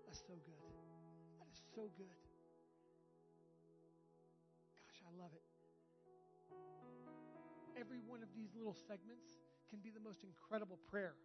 That's 0.07 0.21
so 0.21 0.37
good. 0.45 0.61
That 1.41 1.49
is 1.49 1.61
so 1.75 1.89
good. 1.97 2.21
Gosh, 4.77 5.01
I 5.09 5.13
love 5.17 5.33
it. 5.33 5.43
Every 7.81 7.99
one 8.07 8.23
of 8.23 8.29
these 8.37 8.55
little 8.55 8.77
segments 8.77 9.42
can 9.73 9.81
be 9.81 9.89
the 9.89 10.05
most 10.05 10.21
incredible 10.21 10.77
prayer. 10.93 11.17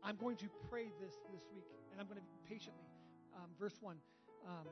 I'm 0.00 0.16
going 0.16 0.40
to 0.40 0.48
pray 0.72 0.88
this 0.96 1.20
this 1.28 1.44
week, 1.52 1.68
and 1.92 2.00
I'm 2.00 2.08
going 2.08 2.16
to 2.16 2.24
patiently. 2.48 2.88
Um, 3.36 3.52
verse 3.60 3.76
1 3.84 4.00
um, 4.48 4.64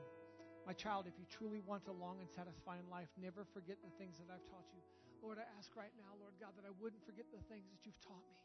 My 0.65 0.73
child, 0.73 1.05
if 1.05 1.13
you 1.21 1.29
truly 1.29 1.61
want 1.61 1.85
a 1.85 1.93
long 1.93 2.17
and 2.17 2.25
satisfying 2.25 2.89
life, 2.89 3.13
never 3.21 3.45
forget 3.53 3.77
the 3.85 3.93
things 4.01 4.17
that 4.17 4.33
I've 4.33 4.41
taught 4.49 4.65
you. 4.73 4.81
Lord, 5.21 5.37
I 5.37 5.45
ask 5.61 5.69
right 5.77 5.93
now, 6.01 6.17
Lord 6.17 6.33
God, 6.41 6.57
that 6.57 6.65
I 6.65 6.73
wouldn't 6.81 7.05
forget 7.05 7.29
the 7.29 7.45
things 7.45 7.69
that 7.69 7.85
you've 7.85 8.01
taught 8.01 8.25
me. 8.25 8.37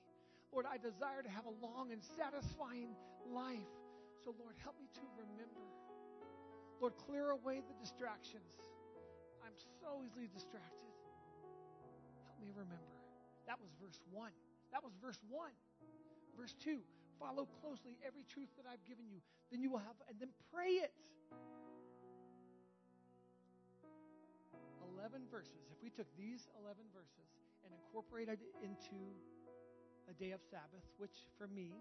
Lord, 0.53 0.69
I 0.69 0.77
desire 0.77 1.25
to 1.25 1.33
have 1.33 1.49
a 1.49 1.57
long 1.65 1.89
and 1.89 2.05
satisfying 2.05 2.93
life. 3.33 3.73
So, 4.21 4.37
Lord, 4.37 4.61
help 4.61 4.77
me 4.77 4.93
to 4.93 5.05
remember. 5.17 5.65
Lord, 6.85 7.01
clear 7.01 7.33
away 7.33 7.65
the 7.65 7.77
distractions. 7.81 8.61
I'm 9.41 9.57
so 9.81 10.05
easily 10.05 10.29
distracted. 10.29 10.93
Help 12.29 12.37
me 12.45 12.53
remember. 12.53 12.96
That 13.47 13.59
was 13.63 13.71
verse 13.81 14.01
1. 14.11 14.31
That 14.73 14.83
was 14.83 14.93
verse 15.01 15.19
1. 15.31 15.51
Verse 16.37 16.55
2 16.63 16.79
Follow 17.19 17.49
closely 17.63 17.97
every 18.05 18.25
truth 18.29 18.51
that 18.61 18.69
I've 18.69 18.85
given 18.85 19.09
you. 19.09 19.25
Then 19.51 19.63
you 19.63 19.71
will 19.71 19.81
have, 19.81 19.97
and 20.11 20.21
then 20.21 20.29
pray 20.53 20.85
it. 20.85 20.93
11 24.99 25.23
verses. 25.31 25.65
If 25.73 25.81
we 25.83 25.89
took 25.89 26.09
these 26.19 26.49
11 26.61 26.83
verses 26.93 27.31
and 27.65 27.73
incorporated 27.73 28.43
it 28.43 28.53
into 28.61 29.15
a 30.11 30.15
day 30.19 30.33
of 30.33 30.41
Sabbath, 30.51 30.85
which 30.99 31.25
for 31.39 31.47
me, 31.47 31.73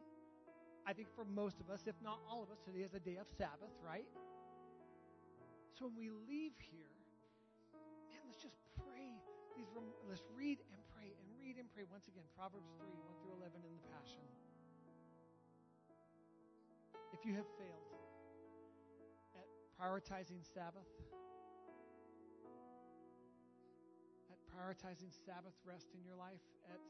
I 0.85 0.93
think 0.93 1.09
for 1.15 1.25
most 1.25 1.59
of 1.59 1.73
us, 1.73 1.83
if 1.87 1.95
not 2.03 2.21
all 2.29 2.43
of 2.43 2.51
us, 2.53 2.61
today 2.61 2.85
is 2.85 2.93
a 2.93 3.01
day 3.01 3.17
of 3.17 3.25
Sabbath, 3.35 3.73
right? 3.81 4.05
So 5.73 5.89
when 5.89 5.97
we 5.97 6.13
leave 6.29 6.53
here, 6.61 6.93
man, 8.13 8.21
let's 8.29 8.41
just 8.41 8.55
pray. 8.77 9.09
These, 9.57 9.67
let's 10.07 10.23
read 10.37 10.61
and 10.71 10.84
read 11.45 11.61
and 11.61 11.69
pray. 11.77 11.85
Once 11.85 12.09
again, 12.09 12.25
Proverbs 12.33 12.73
3 12.81 12.89
1 12.89 13.21
through 13.21 13.37
11 13.37 13.61
in 13.61 13.69
the 13.77 13.85
Passion. 13.93 14.25
If 17.13 17.21
you 17.21 17.37
have 17.37 17.45
failed 17.61 17.93
at 19.37 19.45
prioritizing 19.77 20.41
Sabbath, 20.41 20.89
at 24.33 24.41
prioritizing 24.49 25.13
Sabbath 25.13 25.53
rest 25.69 25.93
in 25.93 26.01
your 26.01 26.17
life, 26.17 26.41
at 26.65 26.81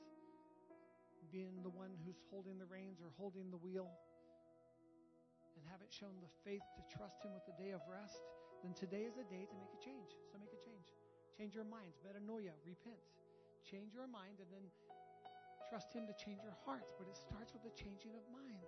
being 1.36 1.60
the 1.60 1.76
one 1.76 1.92
who's 2.08 2.24
holding 2.32 2.56
the 2.56 2.70
reins 2.72 3.04
or 3.04 3.12
holding 3.20 3.52
the 3.52 3.60
wheel, 3.60 3.92
and 5.60 5.68
haven't 5.68 5.92
shown 5.92 6.16
the 6.24 6.32
faith 6.48 6.64
to 6.80 6.82
trust 6.96 7.20
Him 7.28 7.36
with 7.36 7.44
the 7.44 7.60
day 7.60 7.76
of 7.76 7.84
rest, 7.92 8.24
then 8.64 8.72
today 8.72 9.04
is 9.04 9.20
a 9.20 9.28
day 9.28 9.44
to 9.52 9.56
make 9.60 9.76
a 9.76 9.82
change. 9.84 10.16
So 10.32 10.40
make 10.40 10.56
a 10.56 10.62
change. 10.64 10.96
Change 11.36 11.52
your 11.52 11.68
minds. 11.68 12.00
Metanoia. 12.08 12.56
Repent 12.64 13.04
change 13.66 13.94
your 13.94 14.08
mind 14.08 14.38
and 14.40 14.50
then 14.54 14.66
trust 15.70 15.92
Him 15.94 16.06
to 16.06 16.14
change 16.14 16.40
your 16.44 16.56
hearts. 16.66 16.94
But 16.98 17.08
it 17.10 17.18
starts 17.18 17.54
with 17.54 17.66
a 17.66 17.74
changing 17.76 18.14
of 18.14 18.24
mind. 18.32 18.64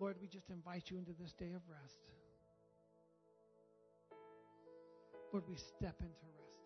Lord, 0.00 0.16
we 0.20 0.26
just 0.26 0.50
invite 0.50 0.90
you 0.90 0.98
into 0.98 1.12
this 1.12 1.32
day 1.32 1.52
of 1.54 1.62
rest. 1.68 2.00
Lord, 5.32 5.44
we 5.48 5.56
step 5.56 5.96
into 6.00 6.26
rest. 6.38 6.60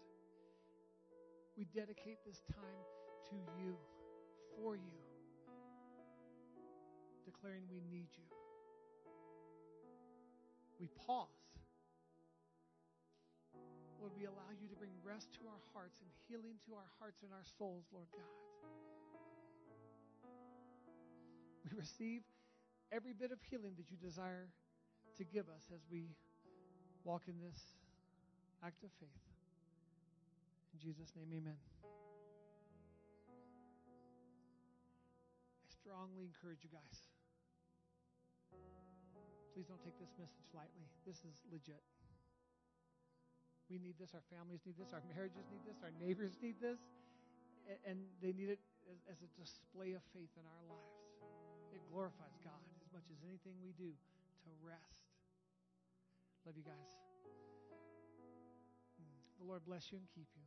We 1.56 1.64
dedicate 1.74 2.18
this 2.26 2.42
time 2.52 2.82
to 3.30 3.36
you, 3.61 3.76
for 4.56 4.76
you, 4.76 4.98
declaring 7.24 7.62
we 7.70 7.80
need 7.90 8.09
you. 8.16 8.24
We 10.80 10.88
pause 11.06 11.38
Lord, 13.99 14.14
we 14.14 14.30
allow 14.30 14.51
you 14.55 14.70
to 14.70 14.76
bring 14.78 14.94
rest 15.03 15.34
to 15.42 15.46
our 15.51 15.59
hearts 15.74 15.99
and 15.99 16.11
healing 16.30 16.55
to 16.70 16.74
our 16.74 16.86
hearts 17.03 17.22
and 17.26 17.34
our 17.34 17.42
souls, 17.59 17.84
Lord 17.90 18.07
God. 18.14 18.30
We 21.66 21.74
receive 21.76 22.22
every 22.94 23.12
bit 23.12 23.32
of 23.32 23.42
healing 23.51 23.74
that 23.76 23.90
you 23.90 23.99
desire 23.99 24.49
to 25.18 25.24
give 25.24 25.51
us 25.51 25.66
as 25.74 25.82
we 25.90 26.14
walk 27.03 27.26
in 27.26 27.34
this 27.42 27.59
act 28.62 28.84
of 28.84 28.90
faith. 29.03 29.26
In 30.74 30.78
Jesus' 30.78 31.11
name, 31.18 31.34
amen. 31.34 31.59
I 35.59 35.66
strongly 35.74 36.22
encourage 36.22 36.62
you 36.62 36.70
guys. 36.70 37.03
Please 39.55 39.66
don't 39.66 39.82
take 39.82 39.99
this 39.99 40.14
message 40.14 40.55
lightly. 40.55 40.86
This 41.05 41.18
is 41.26 41.34
legit. 41.51 41.82
We 43.69 43.77
need 43.77 44.01
this. 44.01 44.16
Our 44.16 44.25
families 44.33 44.64
need 44.64 44.81
this. 44.81 44.97
Our 44.97 45.05
marriages 45.12 45.45
need 45.53 45.61
this. 45.69 45.79
Our 45.85 45.93
neighbors 46.01 46.41
need 46.41 46.57
this. 46.61 46.81
And 47.85 48.01
they 48.25 48.33
need 48.33 48.49
it 48.49 48.61
as 49.12 49.21
a 49.21 49.29
display 49.37 49.93
of 49.93 50.01
faith 50.16 50.33
in 50.41 50.45
our 50.49 50.62
lives. 50.73 50.97
It 51.77 51.85
glorifies 51.93 52.33
God 52.41 52.64
as 52.81 52.89
much 52.97 53.05
as 53.12 53.21
anything 53.29 53.53
we 53.61 53.77
do 53.77 53.93
to 53.93 54.51
rest. 54.64 55.05
Love 56.49 56.57
you 56.57 56.64
guys. 56.64 56.89
The 59.37 59.45
Lord 59.45 59.61
bless 59.69 59.93
you 59.93 60.01
and 60.01 60.09
keep 60.16 60.27
you. 60.33 60.47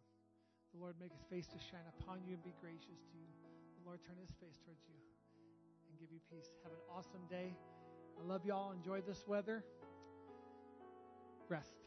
The 0.74 0.82
Lord 0.82 0.98
make 0.98 1.14
his 1.14 1.22
face 1.30 1.46
to 1.54 1.60
shine 1.62 1.86
upon 2.02 2.26
you 2.26 2.34
and 2.34 2.44
be 2.44 2.58
gracious 2.58 3.06
to 3.06 3.16
you. 3.22 3.30
The 3.78 3.86
Lord 3.86 4.02
turn 4.02 4.18
his 4.18 4.34
face 4.42 4.58
towards 4.66 4.82
you 4.90 4.98
and 4.98 5.94
give 6.02 6.10
you 6.10 6.20
peace. 6.26 6.50
Have 6.64 6.74
an 6.74 6.82
awesome 6.90 7.22
day. 7.30 7.54
I 8.18 8.26
love 8.26 8.46
y'all. 8.46 8.72
Enjoy 8.72 9.02
this 9.02 9.24
weather. 9.28 9.64
Rest. 11.50 11.81